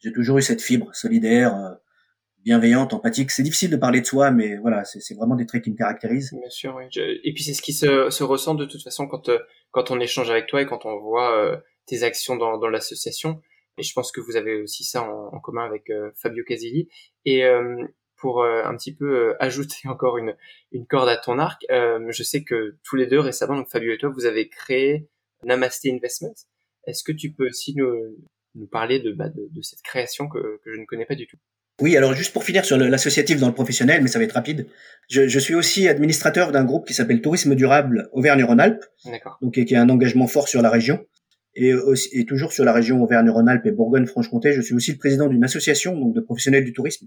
J'ai 0.00 0.12
toujours 0.12 0.38
eu 0.38 0.42
cette 0.42 0.62
fibre 0.62 0.94
solidaire, 0.94 1.54
euh, 1.56 1.74
bienveillante, 2.44 2.92
empathique. 2.94 3.30
C'est 3.30 3.42
difficile 3.42 3.70
de 3.70 3.76
parler 3.76 4.00
de 4.00 4.06
soi, 4.06 4.30
mais 4.30 4.56
voilà, 4.56 4.84
c'est 4.84 5.14
vraiment 5.14 5.36
des 5.36 5.46
traits 5.46 5.64
qui 5.64 5.70
me 5.70 5.76
caractérisent. 5.76 6.32
Bien 6.32 6.50
sûr, 6.50 6.74
oui. 6.76 6.84
Et 6.96 7.32
puis 7.32 7.42
c'est 7.42 7.54
ce 7.54 7.62
qui 7.62 7.72
se, 7.72 8.10
se, 8.10 8.24
ressent 8.24 8.54
de 8.54 8.64
toute 8.64 8.82
façon 8.82 9.06
quand 9.06 9.30
quand 9.70 9.90
on 9.90 10.00
échange 10.00 10.30
avec 10.30 10.46
toi 10.46 10.62
et 10.62 10.66
quand 10.66 10.86
on 10.86 10.98
voit 10.98 11.62
tes 11.86 12.02
actions 12.02 12.36
dans, 12.36 12.58
dans 12.58 12.68
l'association. 12.68 13.40
Et 13.78 13.82
je 13.82 13.92
pense 13.94 14.12
que 14.12 14.20
vous 14.20 14.36
avez 14.36 14.60
aussi 14.60 14.84
ça 14.84 15.02
en, 15.02 15.38
commun 15.40 15.64
avec 15.64 15.90
Fabio 16.14 16.44
Casilli. 16.44 16.88
Et 17.24 17.44
pour 18.20 18.42
euh, 18.42 18.62
un 18.64 18.76
petit 18.76 18.94
peu 18.94 19.30
euh, 19.30 19.36
ajouter 19.40 19.88
encore 19.88 20.18
une, 20.18 20.36
une 20.70 20.86
corde 20.86 21.08
à 21.08 21.16
ton 21.16 21.38
arc, 21.38 21.64
euh, 21.70 22.06
je 22.10 22.22
sais 22.22 22.44
que 22.44 22.76
tous 22.84 22.96
les 22.96 23.06
deux 23.06 23.18
récemment, 23.18 23.56
donc 23.56 23.68
Fabio 23.68 23.92
et 23.92 23.98
toi, 23.98 24.10
vous 24.10 24.26
avez 24.26 24.48
créé 24.48 25.08
Namaste 25.42 25.86
Investment. 25.86 26.34
Est-ce 26.86 27.02
que 27.02 27.12
tu 27.12 27.32
peux 27.32 27.46
aussi 27.46 27.74
nous, 27.74 28.66
parler 28.70 29.00
de, 29.00 29.12
bah, 29.12 29.28
de, 29.28 29.48
de, 29.50 29.62
cette 29.62 29.82
création 29.82 30.28
que 30.28 30.60
je 30.64 30.78
ne 30.78 30.84
connais 30.84 31.06
pas 31.06 31.14
du 31.14 31.26
tout? 31.26 31.38
Oui, 31.80 31.96
alors 31.96 32.14
juste 32.14 32.32
pour 32.32 32.44
finir 32.44 32.64
sur 32.64 32.76
l'associatif 32.76 33.38
dans 33.38 33.48
le 33.48 33.54
professionnel, 33.54 34.02
mais 34.02 34.08
ça 34.08 34.18
va 34.18 34.24
être 34.24 34.32
rapide. 34.32 34.66
Je, 35.08 35.28
je 35.28 35.38
suis 35.38 35.54
aussi 35.54 35.88
administrateur 35.88 36.52
d'un 36.52 36.64
groupe 36.64 36.86
qui 36.86 36.94
s'appelle 36.94 37.20
Tourisme 37.20 37.54
Durable 37.54 38.08
Auvergne-Rhône-Alpes, 38.12 38.84
donc 39.42 39.52
qui 39.64 39.74
a 39.74 39.80
un 39.80 39.88
engagement 39.88 40.26
fort 40.26 40.48
sur 40.48 40.62
la 40.62 40.70
région. 40.70 41.04
Et, 41.56 41.74
aussi, 41.74 42.08
et 42.12 42.24
toujours 42.26 42.52
sur 42.52 42.64
la 42.64 42.72
région 42.72 43.02
Auvergne-Rhône-Alpes 43.02 43.66
et 43.66 43.72
Bourgogne-Franche-Comté, 43.72 44.52
je 44.52 44.60
suis 44.60 44.74
aussi 44.74 44.92
le 44.92 44.98
président 44.98 45.26
d'une 45.26 45.42
association 45.42 45.98
donc 45.98 46.14
de 46.14 46.20
professionnels 46.20 46.64
du 46.64 46.72
tourisme 46.72 47.06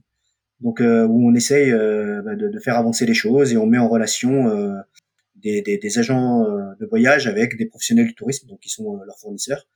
donc 0.64 0.82
euh, 0.82 1.06
où 1.06 1.30
on 1.30 1.36
essaye 1.36 1.72
euh, 1.72 2.22
bah, 2.24 2.36
de, 2.36 2.48
de, 2.48 2.60
faire 2.60 2.78
avancer 2.78 3.06
les 3.06 3.14
choses 3.14 3.54
et 3.54 3.58
on 3.58 3.66
met 3.66 3.78
en 3.78 3.90
relation 3.90 4.48
euh, 4.50 4.76
des, 5.36 5.62
des, 5.62 5.78
des, 5.78 6.00
agents 6.00 6.44
de 6.80 6.86
voyage 6.86 7.28
avec 7.28 7.58
des 7.58 7.66
professionnels 7.66 8.08
du 8.08 8.16
tourisme, 8.16 8.48
donc 8.48 8.62
qui 8.62 8.70
sont 8.70 9.02
leurs 9.06 9.20
fournisseurs. 9.20 9.68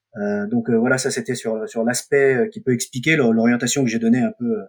donc 0.49 0.69
voilà, 0.69 0.97
ça 0.97 1.11
c'était 1.11 1.35
sur 1.35 1.67
sur 1.67 1.83
l'aspect 1.83 2.49
qui 2.53 2.61
peut 2.61 2.73
expliquer 2.73 3.17
l'orientation 3.17 3.83
que 3.83 3.89
j'ai 3.89 3.99
donnée 3.99 4.21
un 4.21 4.31
peu 4.39 4.61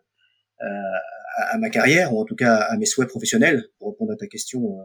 à, 0.60 1.58
ma 1.58 1.70
carrière 1.70 2.14
ou 2.14 2.20
en 2.20 2.24
tout 2.24 2.34
cas 2.34 2.56
à 2.56 2.76
mes 2.76 2.86
souhaits 2.86 3.08
professionnels 3.08 3.68
pour 3.78 3.90
répondre 3.90 4.12
à 4.12 4.16
ta 4.16 4.26
question 4.26 4.78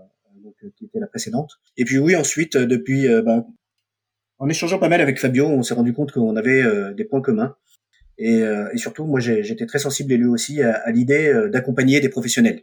donc, 0.43 0.55
qui 0.75 0.85
était 0.85 0.99
la 0.99 1.07
précédente. 1.07 1.59
Et 1.77 1.85
puis 1.85 1.97
oui, 1.97 2.15
ensuite 2.15 2.57
depuis 2.57 3.07
bah, 3.23 3.45
en 4.39 4.49
échangeant 4.49 4.79
pas 4.79 4.89
mal 4.89 5.01
avec 5.01 5.19
Fabio, 5.19 5.47
on 5.47 5.63
s'est 5.63 5.73
rendu 5.73 5.93
compte 5.93 6.11
qu'on 6.11 6.35
avait 6.35 6.63
des 6.93 7.05
points 7.05 7.21
communs. 7.21 7.55
Et, 8.17 8.41
et 8.41 8.77
surtout, 8.77 9.05
moi, 9.05 9.19
j'étais 9.19 9.65
très 9.65 9.79
sensible 9.79 10.13
et 10.13 10.17
lui 10.17 10.27
aussi 10.27 10.61
à, 10.61 10.73
à 10.75 10.91
l'idée 10.91 11.33
d'accompagner 11.51 11.99
des 11.99 12.09
professionnels, 12.09 12.61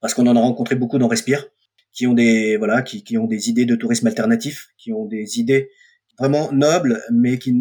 parce 0.00 0.14
qu'on 0.14 0.26
en 0.26 0.36
a 0.36 0.40
rencontré 0.40 0.74
beaucoup 0.74 0.98
dans 0.98 1.08
Respire, 1.08 1.48
qui 1.92 2.06
ont 2.06 2.14
des 2.14 2.56
voilà, 2.56 2.82
qui, 2.82 3.02
qui 3.02 3.16
ont 3.16 3.26
des 3.26 3.48
idées 3.48 3.64
de 3.64 3.74
tourisme 3.74 4.06
alternatif, 4.06 4.68
qui 4.76 4.92
ont 4.92 5.06
des 5.06 5.40
idées 5.40 5.70
vraiment 6.18 6.52
nobles, 6.52 7.02
mais 7.10 7.38
qui 7.38 7.54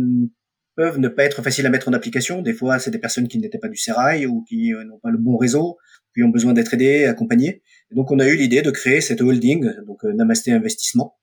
peuvent 0.75 0.99
ne 0.99 1.07
pas 1.07 1.23
être 1.23 1.41
faciles 1.41 1.65
à 1.65 1.69
mettre 1.69 1.87
en 1.87 1.93
application. 1.93 2.41
Des 2.41 2.53
fois, 2.53 2.79
c'est 2.79 2.91
des 2.91 2.99
personnes 2.99 3.27
qui 3.27 3.39
n'étaient 3.39 3.57
pas 3.57 3.69
du 3.69 3.77
Serail 3.77 4.25
ou 4.25 4.43
qui 4.43 4.73
euh, 4.73 4.83
n'ont 4.83 4.99
pas 4.99 5.09
le 5.09 5.17
bon 5.17 5.37
réseau, 5.37 5.77
qui 6.13 6.23
ont 6.23 6.29
besoin 6.29 6.53
d'être 6.53 6.73
aidées, 6.73 7.05
accompagnées. 7.05 7.61
Et 7.91 7.95
donc, 7.95 8.11
on 8.11 8.19
a 8.19 8.27
eu 8.27 8.35
l'idée 8.35 8.61
de 8.61 8.71
créer 8.71 9.01
cette 9.01 9.21
holding, 9.21 9.71
donc 9.85 10.03
euh, 10.05 10.13
Namasté 10.13 10.51
Investissement, 10.51 11.15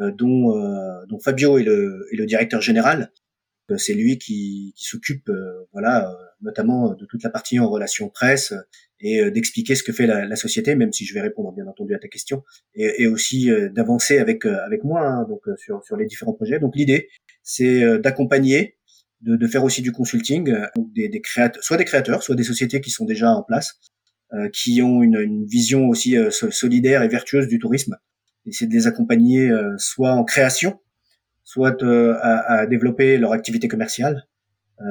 euh, 0.00 0.10
dont, 0.10 0.52
dont 1.08 1.18
Fabio 1.18 1.58
est 1.58 1.64
le, 1.64 2.06
est 2.12 2.16
le 2.16 2.26
directeur 2.26 2.60
général. 2.60 3.12
C'est 3.76 3.92
lui 3.92 4.16
qui, 4.16 4.72
qui 4.76 4.84
s'occupe, 4.86 5.30
voilà, 5.74 6.16
notamment 6.40 6.94
de 6.94 7.04
toute 7.04 7.22
la 7.22 7.28
partie 7.28 7.58
en 7.58 7.68
relation 7.68 8.08
presse 8.08 8.54
et 8.98 9.30
d'expliquer 9.30 9.74
ce 9.74 9.82
que 9.82 9.92
fait 9.92 10.06
la, 10.06 10.24
la, 10.24 10.36
société, 10.36 10.74
même 10.74 10.90
si 10.90 11.04
je 11.04 11.12
vais 11.12 11.20
répondre 11.20 11.52
bien 11.52 11.66
entendu 11.66 11.94
à 11.94 11.98
ta 11.98 12.08
question, 12.08 12.44
et, 12.74 13.02
et 13.02 13.06
aussi 13.06 13.50
d'avancer 13.74 14.20
avec 14.20 14.46
avec 14.46 14.84
moi 14.84 15.06
hein, 15.06 15.26
donc 15.28 15.42
sur 15.58 15.84
sur 15.84 15.98
les 15.98 16.06
différents 16.06 16.32
projets. 16.32 16.58
Donc 16.58 16.76
l'idée, 16.76 17.10
c'est 17.42 17.98
d'accompagner 17.98 18.77
de, 19.20 19.46
faire 19.46 19.64
aussi 19.64 19.82
du 19.82 19.92
consulting, 19.92 20.50
euh, 20.50 20.66
des, 20.94 21.10
soit 21.60 21.76
des 21.76 21.84
créateurs, 21.84 22.22
soit 22.22 22.34
des 22.34 22.44
sociétés 22.44 22.80
qui 22.80 22.90
sont 22.90 23.04
déjà 23.04 23.30
en 23.30 23.42
place, 23.42 23.80
euh, 24.32 24.48
qui 24.50 24.82
ont 24.82 25.02
une, 25.02 25.18
une, 25.18 25.44
vision 25.44 25.88
aussi 25.88 26.16
euh, 26.16 26.30
solidaire 26.30 27.02
et 27.02 27.08
vertueuse 27.08 27.48
du 27.48 27.58
tourisme. 27.58 27.96
Essayer 28.46 28.68
de 28.68 28.74
les 28.74 28.86
accompagner 28.86 29.50
soit 29.76 30.12
en 30.12 30.24
création, 30.24 30.80
soit 31.44 31.82
à, 31.82 32.60
à, 32.60 32.66
développer 32.66 33.18
leur 33.18 33.32
activité 33.32 33.68
commerciale. 33.68 34.26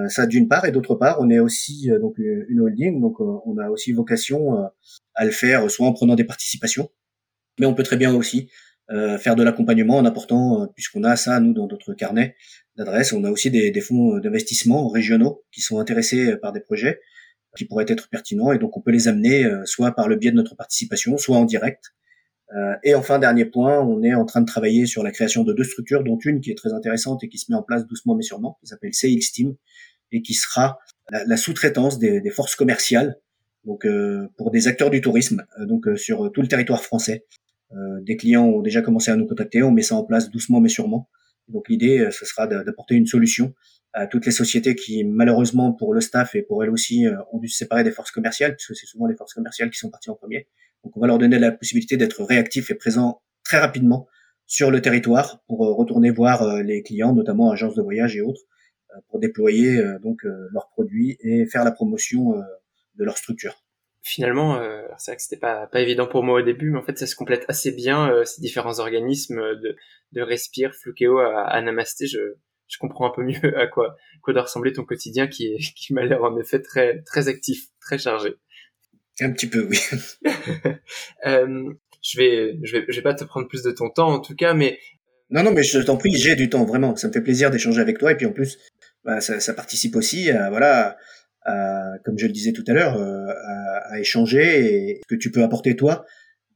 ça 0.10 0.28
d'une 0.28 0.48
part 0.48 0.66
et 0.66 0.72
d'autre 0.72 0.94
part, 0.94 1.18
on 1.22 1.32
est 1.32 1.40
aussi 1.40 1.90
donc 2.00 2.20
une 2.20 2.60
holding, 2.62 3.02
donc 3.02 3.20
on 3.20 3.58
a 3.58 3.70
aussi 3.72 3.94
vocation 3.94 4.70
à 5.16 5.26
le 5.26 5.32
faire 5.32 5.72
soit 5.72 5.88
en 5.88 5.94
prenant 5.94 6.14
des 6.14 6.24
participations, 6.24 6.92
mais 7.60 7.66
on 7.66 7.74
peut 7.74 7.82
très 7.82 7.98
bien 7.98 8.14
aussi 8.14 8.48
euh, 8.90 9.18
faire 9.18 9.36
de 9.36 9.44
l'accompagnement 9.44 9.98
en 9.98 10.06
apportant, 10.06 10.62
euh, 10.62 10.66
puisqu'on 10.74 11.04
a 11.04 11.18
ça 11.18 11.42
nous 11.42 11.54
dans 11.54 11.68
notre 11.68 11.94
carnet 11.94 12.38
d'adresses, 12.78 13.12
on 13.12 13.26
a 13.26 13.32
aussi 13.32 13.52
des, 13.52 13.70
des 13.70 13.82
fonds 13.82 14.16
euh, 14.16 14.22
d'investissement 14.22 14.88
régionaux 14.88 15.44
qui 15.52 15.60
sont 15.60 15.80
intéressés 15.80 16.38
par 16.38 16.54
des 16.54 16.62
projets 16.62 17.02
qui 17.58 17.66
pourraient 17.66 17.86
être 17.90 18.08
pertinents 18.10 18.54
et 18.54 18.60
donc 18.60 18.78
on 18.78 18.82
peut 18.82 18.92
les 18.92 19.08
amener 19.08 19.50
soit 19.66 19.92
par 19.92 20.08
le 20.08 20.16
biais 20.16 20.30
de 20.30 20.36
notre 20.36 20.56
participation, 20.56 21.18
soit 21.18 21.38
en 21.38 21.46
direct. 21.46 21.86
et 22.84 22.94
enfin 22.94 23.18
dernier 23.18 23.46
point, 23.46 23.82
on 23.82 24.04
est 24.04 24.14
en 24.14 24.26
train 24.26 24.42
de 24.42 24.46
travailler 24.46 24.86
sur 24.86 25.02
la 25.02 25.10
création 25.10 25.44
de 25.44 25.54
deux 25.54 25.64
structures, 25.64 26.04
dont 26.04 26.20
une 26.24 26.40
qui 26.40 26.52
est 26.52 26.56
très 26.56 26.72
intéressante 26.72 27.24
et 27.24 27.30
qui 27.30 27.40
se 27.40 27.52
met 27.52 27.58
en 27.58 27.64
place 27.64 27.88
doucement 27.88 28.14
mais 28.14 28.22
sûrement, 28.22 28.60
qui 28.62 28.68
s'appelle 28.68 28.92
CX 28.92 29.32
Team 29.34 29.56
et 30.12 30.22
qui 30.22 30.36
sera 30.36 30.78
la, 31.10 31.36
sous-traitance 31.36 31.98
des, 31.98 32.22
des, 32.22 32.30
forces 32.30 32.56
commerciales 32.56 33.18
donc 33.66 33.88
pour 34.38 34.52
des 34.52 34.68
acteurs 34.68 34.92
du 34.92 35.02
tourisme 35.02 35.44
donc 35.62 35.88
sur 35.96 36.32
tout 36.32 36.44
le 36.44 36.48
territoire 36.48 36.84
français 36.84 37.26
euh, 37.26 37.47
des 37.72 38.16
clients 38.16 38.46
ont 38.46 38.62
déjà 38.62 38.82
commencé 38.82 39.12
à 39.12 39.16
nous 39.16 39.26
contacter, 39.26 39.62
on 39.62 39.72
met 39.72 39.82
ça 39.82 39.96
en 39.96 40.04
place 40.04 40.30
doucement 40.30 40.62
mais 40.62 40.70
sûrement. 40.70 41.10
Donc 41.48 41.70
l'idée, 41.70 42.00
euh, 42.00 42.12
ce 42.12 42.26
sera 42.26 42.48
d'apporter 42.48 42.96
une 42.96 43.08
solution 43.08 43.54
à 43.94 44.06
toutes 44.06 44.26
les 44.26 44.32
sociétés 44.32 44.76
qui, 44.76 45.04
malheureusement 45.04 45.72
pour 45.72 45.94
le 45.94 46.02
staff 46.02 46.36
et 46.36 46.42
pour 46.42 46.64
elles 46.64 46.70
aussi, 46.70 47.08
euh, 47.08 47.16
ont 47.32 47.40
dû 47.40 47.48
se 47.48 47.58
séparer 47.58 47.84
des 47.84 47.92
forces 47.92 48.12
commerciales, 48.12 48.56
puisque 48.56 48.76
c'est 48.76 48.86
souvent 48.86 49.08
les 49.08 49.16
forces 49.16 49.34
commerciales 49.34 49.70
qui 49.70 49.80
sont 49.80 49.90
parties 49.90 50.10
en 50.10 50.16
premier. 50.16 50.48
Donc 50.84 50.96
on 50.98 51.00
va 51.00 51.08
leur 51.08 51.18
donner 51.18 51.40
la 51.40 51.52
possibilité 51.52 51.98
d'être 51.98 52.24
réactifs 52.24 52.70
et 52.70 52.76
présents 52.76 53.22
très 53.44 53.58
rapidement 53.58 54.08
sur 54.46 54.72
le 54.72 54.82
territoire 54.82 55.42
pour 55.48 55.60
retourner 55.60 56.12
voir 56.12 56.62
les 56.64 56.84
clients, 56.84 57.14
notamment 57.14 57.52
agences 57.52 57.76
de 57.76 57.82
voyage 57.82 58.16
et 58.16 58.22
autres, 58.22 58.42
pour 59.10 59.20
déployer 59.20 59.82
donc 60.02 60.22
leurs 60.24 60.70
produits 60.70 61.18
et 61.20 61.46
faire 61.48 61.66
la 61.66 61.72
promotion 61.72 62.34
de 62.96 63.04
leur 63.04 63.18
structure 63.18 63.67
finalement, 64.08 64.56
euh, 64.56 64.82
c'est 64.98 65.12
vrai 65.12 65.18
que 65.18 65.22
c'était 65.22 65.38
pas 65.38 65.68
pas 65.68 65.82
évident 65.82 66.08
pour 66.08 66.24
moi 66.24 66.40
au 66.40 66.42
début, 66.42 66.72
mais 66.72 66.80
en 66.80 66.84
fait 66.84 66.98
ça 66.98 67.06
se 67.06 67.16
complète 67.16 67.44
assez 67.50 67.72
bien 67.72 68.10
euh, 68.10 68.24
ces 68.24 68.42
différents 68.42 68.80
organismes 68.80 69.42
de 69.42 69.76
de 70.14 70.22
Respire, 70.22 70.74
Flukeo 70.74 71.20
à, 71.20 71.44
à 71.44 71.62
Namasté. 71.62 72.08
Je 72.08 72.36
je 72.68 72.78
comprends 72.78 73.08
un 73.08 73.14
peu 73.14 73.24
mieux 73.24 73.58
à 73.60 73.68
quoi 73.68 73.98
quoi 74.22 74.34
doit 74.34 74.44
ressembler 74.44 74.72
ton 74.72 74.86
quotidien 74.86 75.28
qui 75.28 75.48
est 75.48 75.58
qui 75.76 75.94
m'a 75.94 76.06
l'air 76.06 76.24
en 76.24 76.38
effet 76.40 76.62
très 76.62 77.02
très 77.04 77.28
actif, 77.28 77.66
très 77.82 77.98
chargé. 77.98 78.36
Un 79.20 79.32
petit 79.32 79.48
peu, 79.48 79.68
oui. 79.68 79.80
euh, 81.26 81.74
je 82.02 82.18
vais 82.18 82.58
je 82.64 82.78
vais 82.78 82.86
je 82.88 82.96
vais 82.96 83.04
pas 83.04 83.14
te 83.14 83.26
prendre 83.26 83.48
plus 83.48 83.64
de 83.64 83.72
ton 83.72 83.90
temps 83.90 84.10
en 84.10 84.20
tout 84.20 84.36
cas, 84.36 84.54
mais 84.54 84.80
non 85.32 85.44
non 85.44 85.52
mais 85.52 85.64
je 85.64 85.80
t'en 85.80 85.98
prie, 85.98 86.16
j'ai 86.16 86.36
du 86.36 86.50
temps 86.50 86.64
vraiment. 86.64 86.96
Ça 86.96 87.10
me 87.10 87.14
fait 87.14 87.22
plaisir 87.22 87.52
d'échanger 87.52 87.82
avec 87.82 87.98
toi 87.98 88.14
et 88.14 88.16
puis 88.16 88.26
en 88.26 88.32
plus 88.32 88.58
bah, 89.04 89.20
ça, 89.20 89.42
ça 89.42 89.54
participe 89.54 89.96
aussi 89.98 90.30
à 90.32 90.50
voilà 90.50 90.98
comme 92.04 92.18
je 92.18 92.26
le 92.26 92.32
disais 92.32 92.52
tout 92.52 92.64
à 92.68 92.74
l'heure, 92.74 92.98
euh, 92.98 93.28
à, 93.28 93.94
à, 93.94 94.00
échanger 94.00 94.90
et 94.90 95.02
ce 95.04 95.08
que 95.08 95.20
tu 95.20 95.32
peux 95.32 95.44
apporter 95.44 95.76
toi, 95.76 96.06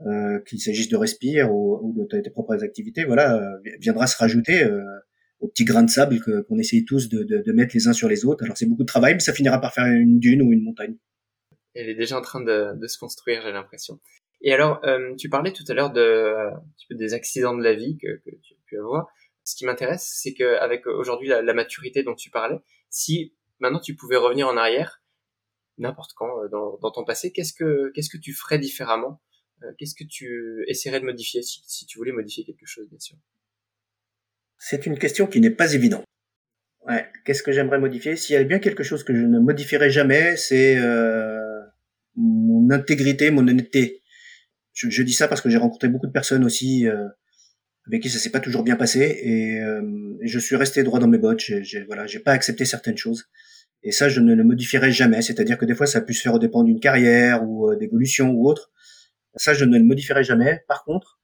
euh, 0.06 0.40
qu'il 0.42 0.60
s'agisse 0.60 0.90
de 0.90 0.98
Respire 0.98 1.54
ou, 1.54 1.80
ou 1.82 1.94
de 1.94 2.22
tes 2.22 2.30
propres 2.30 2.64
activités, 2.64 3.04
voilà, 3.04 3.36
euh, 3.36 3.70
viendra 3.80 4.08
se 4.08 4.18
rajouter 4.18 4.68
au 5.40 5.48
petit 5.48 5.66
grain 5.66 5.84
de 5.84 5.90
sable 5.90 6.20
qu'on 6.22 6.60
essaye 6.60 6.86
tous 6.86 7.10
de, 7.10 7.24
de, 7.24 7.40
de, 7.40 7.52
mettre 7.52 7.76
les 7.76 7.88
uns 7.88 7.94
sur 7.94 8.08
les 8.08 8.26
autres. 8.26 8.44
Alors 8.44 8.58
c'est 8.58 8.68
beaucoup 8.68 8.84
de 8.84 8.88
travail, 8.88 9.14
mais 9.14 9.20
ça 9.20 9.34
finira 9.34 9.60
par 9.60 9.74
faire 9.74 9.86
une 9.86 10.20
dune 10.20 10.42
ou 10.42 10.52
une 10.52 10.64
montagne. 10.64 10.96
Elle 11.74 11.90
est 11.90 11.96
déjà 11.96 12.18
en 12.18 12.22
train 12.22 12.42
de, 12.42 12.78
de 12.78 12.88
se 12.88 12.98
construire, 12.98 13.42
j'ai 13.44 13.52
l'impression. 13.52 14.00
Et 14.42 14.54
alors, 14.54 14.82
euh, 14.86 15.16
tu 15.16 15.30
parlais 15.30 15.54
tout 15.54 15.64
à 15.68 15.74
l'heure 15.74 15.92
de 15.92 16.36
des 16.90 17.14
accidents 17.14 17.56
de 17.56 17.64
la 17.64 17.74
vie 17.74 17.98
que, 17.98 18.08
que 18.08 18.36
tu 18.42 18.54
as 18.54 18.64
pu 18.66 18.78
avoir. 18.78 19.08
Ce 19.44 19.56
qui 19.56 19.66
m'intéresse, 19.66 20.12
c'est 20.22 20.34
qu'avec 20.34 20.86
aujourd'hui 20.88 21.30
la, 21.30 21.42
la, 21.42 21.54
maturité 21.54 22.04
dont 22.04 22.16
tu 22.16 22.30
parlais, 22.30 22.60
si 22.90 23.34
maintenant 23.62 23.80
tu 23.80 23.96
pouvais 23.96 24.18
revenir 24.18 24.48
en 24.48 24.58
arrière, 24.58 25.02
n'importe 25.78 26.14
quand 26.16 26.44
euh, 26.44 26.50
dans, 26.50 26.92
ton 26.92 27.06
passé, 27.06 27.32
qu'est-ce 27.32 27.54
que 27.54 27.92
qu'est-ce 27.94 28.10
que 28.10 28.18
tu 28.18 28.34
ferais 28.34 28.60
différemment 28.60 29.22
euh, 29.64 29.72
Qu'est-ce 29.78 29.96
que 29.96 30.04
tu 30.04 30.64
essaierais 30.68 31.00
de 31.00 31.06
modifier 31.06 31.42
si, 31.42 31.86
tu 31.86 31.98
voulais 31.98 32.12
modifier 32.12 32.44
quelque 32.44 32.66
chose, 32.66 32.90
bien 32.90 33.00
sûr? 33.00 33.18
C'est 34.58 34.86
une 34.86 34.98
question 34.98 35.28
qui 35.28 35.40
n'est 35.40 35.52
pas 35.52 35.74
évidente. 35.74 36.04
Ouais. 36.88 37.08
Qu'est-ce 37.26 37.44
que 37.44 37.52
j'aimerais 37.52 37.80
modifier? 37.80 38.16
S'il 38.16 38.34
y 38.34 38.38
a 38.38 38.44
bien 38.44 38.60
quelque 38.60 38.84
chose 38.84 39.04
que 39.04 39.14
je 39.14 39.22
ne 39.22 39.40
modifierai 39.40 39.90
jamais, 39.90 40.36
c'est 40.36 40.78
euh, 40.78 41.62
mon 42.16 42.70
intégrité, 42.72 43.32
mon 43.32 43.48
honnêteté. 43.48 44.02
Je, 44.74 45.04
dis 45.04 45.14
ça 45.14 45.28
parce 45.28 45.42
que 45.42 45.50
j'ai 45.50 45.58
rencontré 45.58 45.90
beaucoup 45.90 46.08
de 46.08 46.12
personnes 46.12 46.44
aussi 46.44 46.88
avec 47.88 48.02
qui 48.02 48.10
ça 48.10 48.20
s'est 48.20 48.30
pas 48.30 48.40
toujours 48.40 48.64
bien 48.64 48.76
passé 48.76 49.00
et, 49.24 49.60
je 50.24 50.40
suis 50.40 50.56
resté 50.56 50.84
droit 50.84 51.00
dans 51.00 51.08
mes 51.08 51.18
bottes. 51.18 51.40
J'ai, 51.40 51.84
voilà, 51.86 52.06
j'ai 52.06 52.20
pas 52.20 52.32
accepté 52.32 52.64
certaines 52.66 52.98
choses. 52.98 53.28
Et 53.84 53.92
ça, 53.92 54.10
je 54.10 54.20
ne 54.20 54.34
le 54.34 54.44
modifierai 54.44 54.92
jamais. 54.92 55.22
C'est-à-dire 55.22 55.58
que 55.58 55.66
des 55.66 55.74
fois, 55.74 55.88
ça 55.88 56.02
peut 56.02 56.14
se 56.14 56.22
faire 56.22 56.36
au 56.36 56.40
dépend 56.40 56.64
d'une 56.64 56.80
carrière 56.80 57.44
ou 57.44 57.70
euh, 57.70 57.76
d'évolution 57.76 58.32
ou 58.32 58.48
autre. 58.48 58.72
Ça, 59.36 59.54
je 59.54 59.66
ne 59.66 59.78
le 59.78 59.84
modifierai 59.84 60.24
jamais. 60.24 60.64
Par 60.68 60.84
contre, 60.84 61.20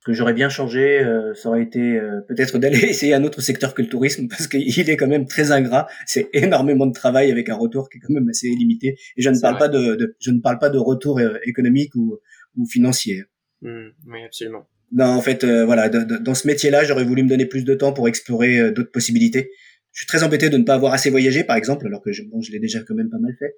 ce 0.00 0.06
que 0.06 0.12
j'aurais 0.12 0.32
bien 0.32 0.48
changé, 0.48 0.98
euh, 0.98 1.34
ça 1.34 1.50
aurait 1.50 1.62
été 1.62 2.00
euh, 2.00 2.20
peut-être 2.26 2.58
d'aller 2.58 2.78
essayer 2.84 3.14
un 3.14 3.22
autre 3.22 3.40
secteur 3.40 3.74
que 3.74 3.82
le 3.82 3.88
tourisme, 3.88 4.26
parce 4.28 4.48
qu'il 4.48 4.90
est 4.90 4.96
quand 4.96 5.06
même 5.06 5.26
très 5.26 5.52
ingrat. 5.52 5.86
C'est 6.06 6.28
énormément 6.32 6.86
de 6.86 6.92
travail 6.92 7.30
avec 7.30 7.48
un 7.48 7.54
retour 7.54 7.88
qui 7.88 7.98
est 7.98 8.00
quand 8.00 8.12
même 8.12 8.28
assez 8.28 8.48
limité. 8.48 8.98
Et 9.16 9.22
je 9.22 9.30
ne 9.30 9.40
parle 9.40 9.58
pas 9.58 9.68
de, 9.68 10.16
je 10.18 10.30
ne 10.32 10.40
parle 10.40 10.58
pas 10.58 10.70
de 10.70 10.78
retour 10.78 11.20
économique 11.44 11.94
ou, 11.94 12.18
ou 12.56 12.66
financier. 12.66 13.22
Mmh, 13.60 13.90
oui, 14.08 14.24
absolument. 14.24 14.66
Non, 14.92 15.06
en 15.06 15.20
fait, 15.20 15.44
voilà, 15.44 15.88
dans 15.88 16.34
ce 16.34 16.46
métier-là, 16.46 16.84
j'aurais 16.84 17.04
voulu 17.04 17.22
me 17.22 17.28
donner 17.28 17.46
plus 17.46 17.64
de 17.64 17.74
temps 17.74 17.92
pour 17.92 18.08
explorer 18.08 18.72
d'autres 18.72 18.92
possibilités 18.92 19.50
je 19.92 20.00
suis 20.00 20.06
très 20.06 20.22
embêté 20.22 20.48
de 20.48 20.56
ne 20.56 20.64
pas 20.64 20.74
avoir 20.74 20.92
assez 20.92 21.10
voyagé, 21.10 21.44
par 21.44 21.56
exemple, 21.56 21.86
alors 21.86 22.02
que 22.02 22.12
je, 22.12 22.22
bon, 22.22 22.40
je 22.40 22.50
l'ai 22.50 22.58
déjà 22.58 22.80
quand 22.82 22.94
même 22.94 23.10
pas 23.10 23.18
mal 23.18 23.34
fait, 23.38 23.56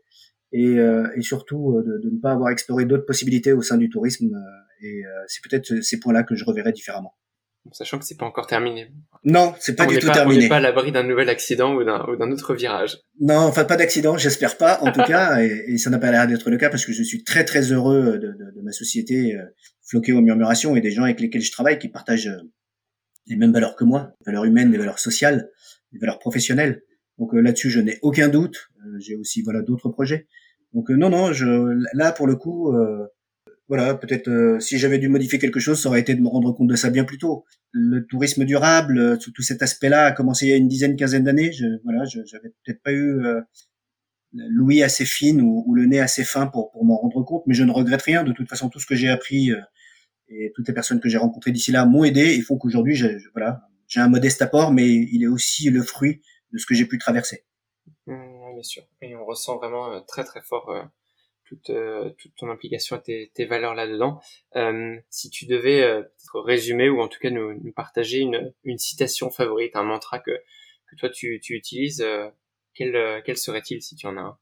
et, 0.52 0.78
euh, 0.78 1.08
et 1.16 1.22
surtout 1.22 1.76
euh, 1.76 1.82
de, 1.82 2.08
de, 2.08 2.14
ne 2.14 2.20
pas 2.20 2.32
avoir 2.32 2.50
exploré 2.50 2.84
d'autres 2.84 3.06
possibilités 3.06 3.52
au 3.52 3.62
sein 3.62 3.76
du 3.76 3.88
tourisme. 3.88 4.34
Euh, 4.34 4.86
et 4.86 5.02
c'est 5.28 5.42
peut-être 5.42 5.82
ces 5.82 5.98
points-là 5.98 6.24
que 6.24 6.34
je 6.34 6.44
reverrai 6.44 6.70
différemment. 6.72 7.14
Sachant 7.72 7.98
que 7.98 8.04
c'est 8.04 8.18
pas 8.18 8.26
encore 8.26 8.46
terminé. 8.46 8.88
Non, 9.22 9.54
c'est 9.58 9.74
pas 9.74 9.86
du 9.86 9.98
tout 9.98 10.10
terminé. 10.10 10.40
On 10.40 10.42
n'est 10.42 10.48
pas 10.50 10.56
à 10.56 10.60
l'abri 10.60 10.92
d'un 10.92 11.04
nouvel 11.04 11.30
accident 11.30 11.74
ou 11.74 11.84
d'un 11.84 12.30
autre 12.30 12.54
virage. 12.54 12.98
Non, 13.18 13.38
enfin 13.38 13.64
pas 13.64 13.76
d'accident, 13.76 14.18
j'espère 14.18 14.58
pas, 14.58 14.80
en 14.82 14.92
tout 14.92 15.02
cas, 15.06 15.42
et, 15.42 15.64
et, 15.68 15.78
ça 15.78 15.88
n'a 15.88 15.98
pas 15.98 16.10
l'air 16.10 16.26
d'être 16.26 16.50
le 16.50 16.58
cas 16.58 16.68
parce 16.68 16.84
que 16.84 16.92
je 16.92 17.02
suis 17.02 17.24
très 17.24 17.46
très 17.46 17.72
heureux 17.72 18.18
de, 18.18 18.26
de, 18.26 18.56
de 18.56 18.60
ma 18.62 18.72
société 18.72 19.38
euh, 19.84 19.88
floquée 19.88 20.12
aux 20.12 20.20
murmurations 20.20 20.76
et 20.76 20.80
des 20.80 20.90
gens 20.90 21.04
avec 21.04 21.20
lesquels 21.20 21.42
je 21.42 21.52
travaille 21.52 21.78
qui 21.78 21.88
partagent 21.88 22.30
les 23.26 23.36
mêmes 23.36 23.52
valeurs 23.52 23.76
que 23.76 23.84
moi, 23.84 24.14
valeurs 24.26 24.44
humaines, 24.44 24.70
les 24.70 24.78
valeurs 24.78 24.98
sociales 24.98 25.50
des 25.94 25.98
valeurs 25.98 26.18
professionnelles. 26.18 26.82
Donc 27.18 27.34
euh, 27.34 27.40
là-dessus, 27.40 27.70
je 27.70 27.80
n'ai 27.80 27.98
aucun 28.02 28.28
doute. 28.28 28.68
Euh, 28.84 28.98
j'ai 28.98 29.16
aussi 29.16 29.42
voilà 29.42 29.62
d'autres 29.62 29.88
projets. 29.88 30.26
Donc 30.72 30.90
euh, 30.90 30.96
non, 30.96 31.08
non, 31.08 31.32
je, 31.32 31.46
là 31.94 32.12
pour 32.12 32.26
le 32.26 32.36
coup, 32.36 32.74
voilà, 33.68 33.94
peut-être 33.94 34.58
si 34.60 34.76
j'avais 34.76 34.98
dû 34.98 35.08
modifier 35.08 35.38
quelque 35.38 35.58
chose, 35.58 35.80
ça 35.80 35.88
aurait 35.88 36.00
été 36.00 36.14
de 36.14 36.20
me 36.20 36.28
rendre 36.28 36.52
compte 36.52 36.68
de 36.68 36.76
ça 36.76 36.90
bien 36.90 37.04
plus 37.04 37.16
tôt. 37.16 37.44
Le 37.72 38.04
tourisme 38.04 38.44
durable, 38.44 39.18
tout, 39.18 39.42
cet 39.42 39.62
aspect-là 39.62 40.06
a 40.06 40.12
commencé 40.12 40.46
il 40.46 40.48
y 40.50 40.52
a 40.52 40.56
une 40.56 40.68
dizaine, 40.68 40.96
quinzaine 40.96 41.24
d'années. 41.24 41.50
Je, 41.52 41.64
voilà, 41.82 42.04
j'avais 42.04 42.52
peut-être 42.62 42.82
pas 42.82 42.92
eu 42.92 43.22
l'ouïe 44.34 44.82
assez 44.82 45.04
fine 45.04 45.40
ou, 45.40 45.74
le 45.74 45.86
nez 45.86 46.00
assez 46.00 46.24
fin 46.24 46.46
pour, 46.46 46.70
pour 46.72 46.84
m'en 46.84 46.96
rendre 46.96 47.22
compte, 47.24 47.44
mais 47.46 47.54
je 47.54 47.64
ne 47.64 47.72
regrette 47.72 48.02
rien. 48.02 48.24
De 48.24 48.32
toute 48.32 48.48
façon, 48.48 48.68
tout 48.68 48.80
ce 48.80 48.86
que 48.86 48.94
j'ai 48.94 49.08
appris 49.08 49.52
euh, 49.52 49.60
et 50.28 50.52
toutes 50.54 50.68
les 50.68 50.74
personnes 50.74 51.00
que 51.00 51.08
j'ai 51.08 51.18
rencontrées 51.18 51.52
d'ici 51.52 51.72
là 51.72 51.84
m'ont 51.84 52.04
aidé 52.04 52.20
et 52.20 52.40
font 52.40 52.56
qu'aujourd'hui, 52.56 52.94
j'ai, 52.94 53.16
voilà, 53.32 53.68
j'ai 53.86 54.00
un 54.00 54.08
modeste 54.08 54.42
apport, 54.42 54.72
mais 54.72 54.88
il 54.88 55.22
est 55.22 55.26
aussi 55.26 55.70
le 55.70 55.82
fruit 55.82 56.22
de 56.52 56.58
ce 56.58 56.66
que 56.66 56.74
j'ai 56.74 56.86
pu 56.86 56.98
traverser. 56.98 57.44
Mmh, 58.06 58.54
bien 58.54 58.62
sûr. 58.62 58.84
Et 59.02 59.14
on 59.16 59.24
ressent 59.24 59.56
vraiment 59.58 59.92
euh, 59.92 60.00
très 60.00 60.24
très 60.24 60.42
fort 60.42 60.70
euh, 60.70 60.82
toute, 61.44 61.70
toute 62.18 62.34
ton 62.36 62.50
implication 62.50 63.00
et 63.06 63.30
tes, 63.34 63.44
valeurs 63.44 63.74
là-dedans. 63.74 64.20
si 65.10 65.30
tu 65.30 65.46
devais 65.46 66.02
résumer 66.34 66.88
ou 66.88 67.00
en 67.00 67.08
tout 67.08 67.18
cas 67.20 67.30
nous, 67.30 67.60
partager 67.76 68.20
une, 68.20 68.52
une 68.64 68.78
citation 68.78 69.30
favorite, 69.30 69.76
un 69.76 69.82
mantra 69.82 70.18
que, 70.20 70.30
que 70.30 70.96
toi 70.96 71.10
tu, 71.10 71.38
tu 71.40 71.54
utilises, 71.54 72.02
quel, 72.74 72.96
euh, 72.96 73.20
quel 73.24 73.36
serait-il 73.36 73.82
si 73.82 73.96
tu 73.96 74.06
en 74.06 74.16
as 74.16 74.20
un? 74.20 74.38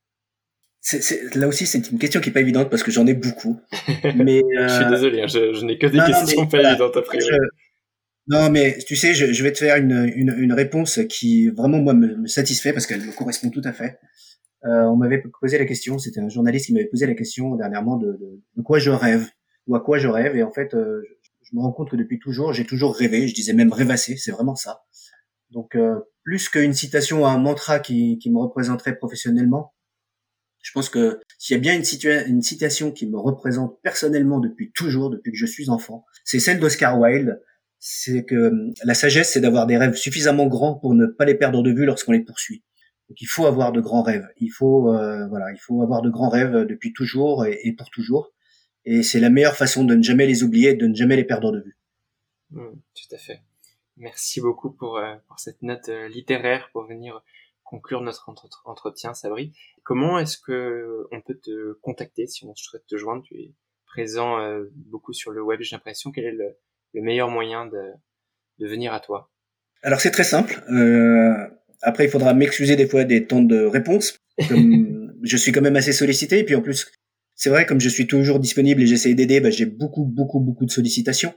C'est, 0.83 1.35
là 1.37 1.47
aussi, 1.47 1.65
c'est 1.65 1.91
une 1.91 1.99
question 1.99 2.21
qui 2.21 2.31
est 2.31 2.33
pas 2.33 2.41
évidente 2.41 2.69
parce 2.69 2.83
que 2.83 2.91
j'en 2.91 3.07
ai 3.07 3.15
beaucoup. 3.15 3.61
Mais 4.17 4.43
je 4.59 4.69
suis 4.69 4.85
euh, 4.85 4.91
désolé, 4.91 5.23
hein, 5.23 5.29
je, 5.29 5.55
je 5.55 5.65
n'ai 5.65 5.79
que 5.79 5.87
des 5.87 5.99
questions 5.99 6.47
pas 6.47 6.61
évidentes 6.61 6.97
à 6.97 7.03
priori. 7.03 7.31
Non, 8.29 8.51
mais 8.51 8.79
tu 8.87 8.95
sais, 8.95 9.15
je, 9.15 9.33
je 9.33 9.43
vais 9.43 9.51
te 9.51 9.59
faire 9.59 9.77
une, 9.77 10.13
une, 10.15 10.33
une, 10.39 10.53
réponse 10.53 11.01
qui 11.09 11.49
vraiment 11.49 11.79
moi 11.79 11.93
me, 11.93 12.15
me 12.17 12.27
satisfait 12.29 12.73
parce 12.73 12.87
qu'elle 12.87 13.01
me 13.01 13.13
correspond 13.13 13.51
tout 13.51 13.63
à 13.65 13.73
fait. 13.73 13.99
Euh, 14.65 14.85
on 14.85 14.97
m'avait 14.97 15.21
posé 15.41 15.59
la 15.59 15.65
question, 15.65 15.99
c'était 15.99 16.21
un 16.21 16.29
journaliste 16.29 16.67
qui 16.67 16.73
m'avait 16.73 16.87
posé 16.87 17.07
la 17.07 17.15
question 17.15 17.57
dernièrement 17.57 17.97
de, 17.97 18.13
de, 18.13 18.41
de, 18.57 18.63
quoi 18.63 18.79
je 18.79 18.91
rêve 18.91 19.29
ou 19.67 19.75
à 19.75 19.81
quoi 19.81 19.99
je 19.99 20.07
rêve. 20.07 20.37
Et 20.37 20.45
en 20.45 20.53
fait, 20.53 20.73
euh, 20.75 21.03
je, 21.05 21.15
je, 21.51 21.57
me 21.57 21.63
rends 21.63 21.73
compte 21.73 21.91
que 21.91 21.97
depuis 21.97 22.21
toujours, 22.21 22.53
j'ai 22.53 22.65
toujours 22.65 22.95
rêvé. 22.95 23.27
Je 23.27 23.35
disais 23.35 23.55
même 23.55 23.73
rêvasser, 23.73 24.17
c'est 24.17 24.31
vraiment 24.31 24.55
ça. 24.55 24.83
Donc 25.51 25.75
euh, 25.75 25.99
plus 26.23 26.49
qu'une 26.49 26.75
citation 26.75 27.23
ou 27.23 27.27
un 27.27 27.39
mantra 27.39 27.81
qui, 27.81 28.19
qui 28.19 28.31
me 28.31 28.39
représenterait 28.39 28.97
professionnellement, 28.97 29.73
je 30.63 30.71
pense 30.73 30.89
que 30.89 31.21
s'il 31.39 31.55
y 31.55 31.59
a 31.59 31.61
bien 31.61 31.75
une, 31.75 32.43
citation 32.43 32.93
qui 32.93 33.07
me 33.07 33.19
représente 33.19 33.81
personnellement 33.83 34.39
depuis 34.39 34.71
toujours, 34.73 35.11
depuis 35.11 35.33
que 35.33 35.39
je 35.39 35.47
suis 35.47 35.69
enfant, 35.69 36.07
c'est 36.25 36.39
celle 36.39 36.61
d'Oscar 36.61 36.99
Wilde. 36.99 37.43
C'est 37.85 38.25
que 38.25 38.49
hum, 38.49 38.73
la 38.85 38.95
sagesse, 38.95 39.33
c'est 39.33 39.41
d'avoir 39.41 39.67
des 39.67 39.77
rêves 39.77 39.97
suffisamment 39.97 40.47
grands 40.47 40.75
pour 40.75 40.95
ne 40.95 41.07
pas 41.07 41.25
les 41.25 41.35
perdre 41.35 41.63
de 41.63 41.73
vue 41.73 41.85
lorsqu'on 41.85 42.13
les 42.13 42.21
poursuit. 42.21 42.63
Donc 43.09 43.21
il 43.21 43.27
faut 43.27 43.45
avoir 43.45 43.73
de 43.73 43.81
grands 43.81 44.03
rêves. 44.03 44.29
Il 44.37 44.51
faut 44.51 44.95
euh, 44.95 45.27
voilà, 45.27 45.51
il 45.51 45.59
faut 45.59 45.83
avoir 45.83 46.01
de 46.01 46.09
grands 46.09 46.29
rêves 46.29 46.65
depuis 46.65 46.93
toujours 46.93 47.45
et, 47.45 47.75
pour 47.77 47.91
toujours. 47.91 48.33
Et 48.85 49.03
c'est 49.03 49.21
la 49.21 49.31
meilleure 49.31 49.57
façon 49.57 49.85
de 49.85 49.97
ne 49.97 50.03
jamais 50.03 50.27
les 50.27 50.45
oublier, 50.45 50.75
de 50.75 50.87
ne 50.87 50.95
jamais 50.95 51.17
les 51.17 51.25
perdre 51.25 51.51
de 51.51 51.61
vue. 51.61 51.77
Mmh, 52.51 52.69
tout 52.95 53.15
à 53.15 53.19
fait. 53.19 53.41
Merci 53.97 54.41
beaucoup 54.41 54.71
pour, 54.71 54.99
euh, 54.99 55.15
cette 55.37 55.63
note 55.63 55.89
euh, 55.89 56.09
littéraire 56.09 56.71
pour 56.73 56.87
venir 56.87 57.23
conclure 57.73 58.03
notre 58.03 58.31
entretien, 58.67 59.15
Sabri. 59.15 59.55
Comment 59.83 60.19
est-ce 60.19 60.37
que 60.37 61.07
on 61.11 61.23
peut 61.23 61.39
te 61.43 61.73
contacter 61.81 62.27
si 62.27 62.45
on 62.45 62.55
souhaite 62.55 62.87
te 62.87 62.99
joindre? 62.99 63.23
Tu 63.23 63.35
es 63.35 63.55
présent 63.87 64.39
euh, 64.41 64.65
beaucoup 64.77 65.15
sur 65.15 65.31
le 65.31 65.43
web, 65.43 65.61
j'ai 65.63 65.75
l'impression. 65.75 66.13
Quel 66.13 66.27
est 66.27 66.33
le, 66.33 66.51
le, 66.93 67.01
meilleur 67.01 67.31
moyen 67.31 67.65
de, 67.67 67.83
de 68.59 68.69
venir 68.69 68.93
à 68.93 69.01
toi? 69.01 69.31
Alors 69.83 70.01
c'est 70.01 70.11
très 70.11 70.25
simple. 70.25 70.63
Euh, 70.71 71.33
après, 71.81 72.05
il 72.05 72.11
faudra 72.11 72.35
m'excuser 72.35 72.77
des 72.77 72.87
fois 72.87 73.05
des 73.05 73.27
temps 73.27 73.43
de 73.43 73.65
réponse. 73.65 74.19
Comme 74.49 75.15
je 75.23 75.37
suis 75.39 75.51
quand 75.51 75.63
même 75.63 75.77
assez 75.77 75.93
sollicité, 75.93 76.41
et 76.41 76.45
puis 76.45 76.55
en 76.55 76.61
plus, 76.61 76.93
c'est 77.35 77.49
vrai, 77.49 77.65
comme 77.65 77.81
je 77.81 77.89
suis 77.89 78.07
toujours 78.07 78.39
disponible 78.39 78.83
et 78.83 78.87
j'essaie 78.87 79.15
d'aider, 79.15 79.41
bah, 79.41 79.51
j'ai 79.51 79.67
beaucoup, 79.67 80.05
beaucoup, 80.05 80.41
beaucoup 80.41 80.67
de 80.67 80.71
sollicitations 80.71 81.33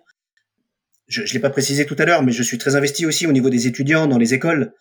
je 1.07 1.21
ne 1.21 1.27
l'ai 1.27 1.39
pas 1.39 1.49
précisé 1.49 1.85
tout 1.85 1.95
à 1.99 2.05
l'heure, 2.05 2.23
mais 2.23 2.31
je 2.31 2.43
suis 2.43 2.57
très 2.57 2.75
investi 2.75 3.05
aussi 3.05 3.27
au 3.27 3.31
niveau 3.31 3.49
des 3.49 3.67
étudiants 3.67 4.07
dans 4.07 4.17
les 4.17 4.33
écoles. 4.33 4.73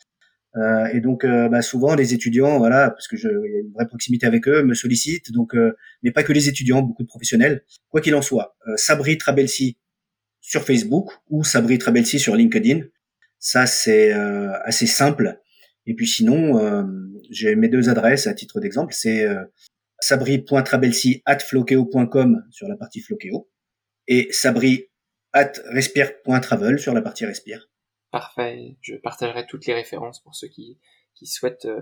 Euh, 0.56 0.86
et 0.92 1.00
donc, 1.00 1.24
euh, 1.24 1.48
bah, 1.48 1.62
souvent, 1.62 1.94
les 1.94 2.14
étudiants, 2.14 2.58
voilà, 2.58 2.90
parce 2.90 3.08
que 3.08 3.16
je, 3.16 3.28
y 3.28 3.56
a 3.56 3.60
une 3.60 3.72
vraie 3.72 3.86
proximité 3.86 4.26
avec 4.26 4.46
eux, 4.46 4.62
me 4.62 4.74
sollicitent. 4.74 5.32
Donc, 5.32 5.54
euh, 5.54 5.76
mais 6.02 6.12
pas 6.12 6.22
que 6.22 6.32
les 6.32 6.48
étudiants, 6.48 6.82
beaucoup 6.82 7.02
de 7.02 7.08
professionnels. 7.08 7.64
Quoi 7.88 8.00
qu'il 8.00 8.14
en 8.14 8.22
soit, 8.22 8.56
euh, 8.68 8.76
Sabri 8.76 9.18
Trabelsi 9.18 9.78
sur 10.40 10.64
Facebook 10.64 11.10
ou 11.28 11.42
Sabri 11.42 11.78
Trabelsi 11.78 12.18
sur 12.18 12.36
LinkedIn. 12.36 12.82
Ça, 13.38 13.66
c'est 13.66 14.12
assez 14.12 14.86
simple. 14.86 15.38
Et 15.86 15.94
puis 15.94 16.06
sinon, 16.06 16.88
j'ai 17.30 17.56
mes 17.56 17.68
deux 17.68 17.90
adresses 17.90 18.26
à 18.26 18.32
titre 18.32 18.58
d'exemple. 18.58 18.94
C'est 18.94 19.26
sabri.trabelsi 20.00 21.22
at 21.26 21.38
sur 21.40 22.68
la 22.68 22.76
partie 22.76 23.00
Flokeo 23.00 23.50
et 24.08 24.28
sabri 24.30 24.86
at 25.34 25.52
respire.travel 25.66 26.78
sur 26.78 26.94
la 26.94 27.02
partie 27.02 27.26
respire. 27.26 27.68
Parfait. 28.14 28.77
Je 28.81 28.94
partagerai 28.94 29.44
toutes 29.44 29.66
les 29.66 29.74
références 29.74 30.20
pour 30.20 30.37
ceux 30.37 30.46
qui, 30.46 30.79
qui 31.16 31.27
souhaitent 31.27 31.64
euh, 31.64 31.81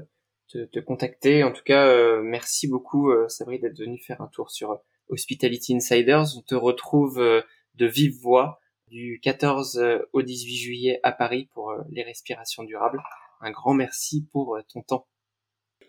te, 0.49 0.65
te 0.65 0.79
contacter. 0.79 1.45
En 1.45 1.53
tout 1.53 1.63
cas, 1.63 1.87
euh, 1.89 2.23
merci 2.23 2.69
beaucoup, 2.69 3.11
euh, 3.11 3.29
Sabri, 3.29 3.61
d'être 3.61 3.79
venu 3.79 3.99
faire 3.99 4.23
un 4.23 4.29
tour 4.29 4.51
sur 4.51 4.81
Hospitality 5.09 5.77
Insiders. 5.77 6.39
On 6.39 6.41
te 6.41 6.55
retrouve 6.55 7.19
de 7.19 7.87
vive 7.87 8.19
voix 8.19 8.61
du 8.89 9.21
14 9.23 9.79
au 10.15 10.23
18 10.23 10.57
juillet 10.57 11.01
à 11.03 11.13
Paris 11.13 11.51
pour 11.53 11.75
les 11.91 12.03
respirations 12.03 12.63
durables. 12.63 13.03
Un 13.43 13.51
grand 13.51 13.75
merci 13.75 14.27
pour 14.33 14.59
ton 14.73 14.81
temps. 14.81 15.07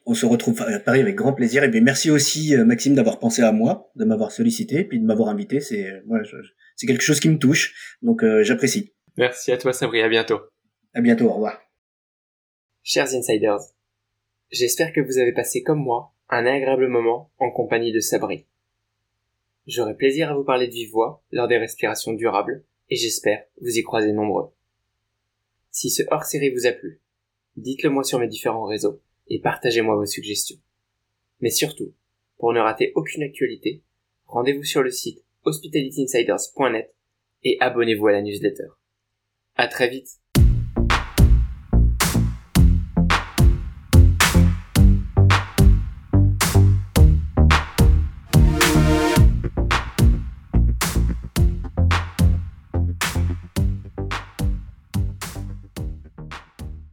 On 0.05 0.13
se 0.13 0.25
retrouve 0.25 0.61
à 0.61 0.77
Paris 0.81 0.99
avec 0.99 1.15
grand 1.15 1.31
plaisir. 1.31 1.63
Et 1.63 1.69
bien 1.69 1.79
merci 1.79 2.11
aussi 2.11 2.53
Maxime 2.57 2.95
d'avoir 2.95 3.19
pensé 3.19 3.43
à 3.43 3.53
moi, 3.53 3.93
de 3.95 4.03
m'avoir 4.03 4.33
sollicité, 4.33 4.83
puis 4.83 4.99
de 4.99 5.05
m'avoir 5.05 5.29
invité. 5.29 5.61
C'est 5.61 6.03
je, 6.23 6.35
c'est 6.75 6.85
quelque 6.85 7.01
chose 7.01 7.21
qui 7.21 7.29
me 7.29 7.39
touche, 7.39 7.97
donc 8.01 8.25
j'apprécie. 8.41 8.92
Merci 9.15 9.51
à 9.51 9.57
toi 9.57 9.73
Sabri, 9.73 10.01
à 10.01 10.09
bientôt. 10.09 10.39
À 10.95 11.01
bientôt, 11.01 11.25
au 11.25 11.33
revoir. 11.33 11.61
Chers 12.81 13.13
insiders, 13.13 13.59
j'espère 14.51 14.91
que 14.91 15.01
vous 15.01 15.19
avez 15.19 15.33
passé 15.33 15.61
comme 15.61 15.83
moi 15.83 16.13
un 16.29 16.47
agréable 16.47 16.87
moment 16.87 17.31
en 17.37 17.51
compagnie 17.51 17.91
de 17.91 17.99
Sabri. 17.99 18.47
J'aurai 19.67 19.95
plaisir 19.95 20.31
à 20.31 20.35
vous 20.35 20.43
parler 20.43 20.67
de 20.67 20.73
vive 20.73 20.91
voix 20.91 21.23
lors 21.31 21.47
des 21.47 21.57
respirations 21.57 22.13
durables 22.13 22.65
et 22.89 22.95
j'espère 22.95 23.43
vous 23.61 23.77
y 23.77 23.83
croiser 23.83 24.13
nombreux. 24.13 24.51
Si 25.69 25.91
ce 25.91 26.01
hors-série 26.09 26.49
vous 26.49 26.65
a 26.65 26.71
plu, 26.71 26.99
dites-le 27.55 27.91
moi 27.91 28.03
sur 28.03 28.19
mes 28.19 28.27
différents 28.27 28.65
réseaux 28.65 28.99
et 29.27 29.39
partagez-moi 29.39 29.95
vos 29.95 30.07
suggestions. 30.07 30.59
Mais 31.39 31.51
surtout, 31.51 31.93
pour 32.37 32.51
ne 32.51 32.59
rater 32.59 32.91
aucune 32.95 33.23
actualité, 33.23 33.83
rendez-vous 34.25 34.63
sur 34.63 34.81
le 34.81 34.89
site 34.91 35.23
hospitalityinsiders.net 35.45 36.95
et 37.43 37.57
abonnez-vous 37.59 38.07
à 38.07 38.11
la 38.11 38.21
newsletter. 38.23 38.69
À 39.55 39.67
très 39.67 39.89
vite 39.89 40.19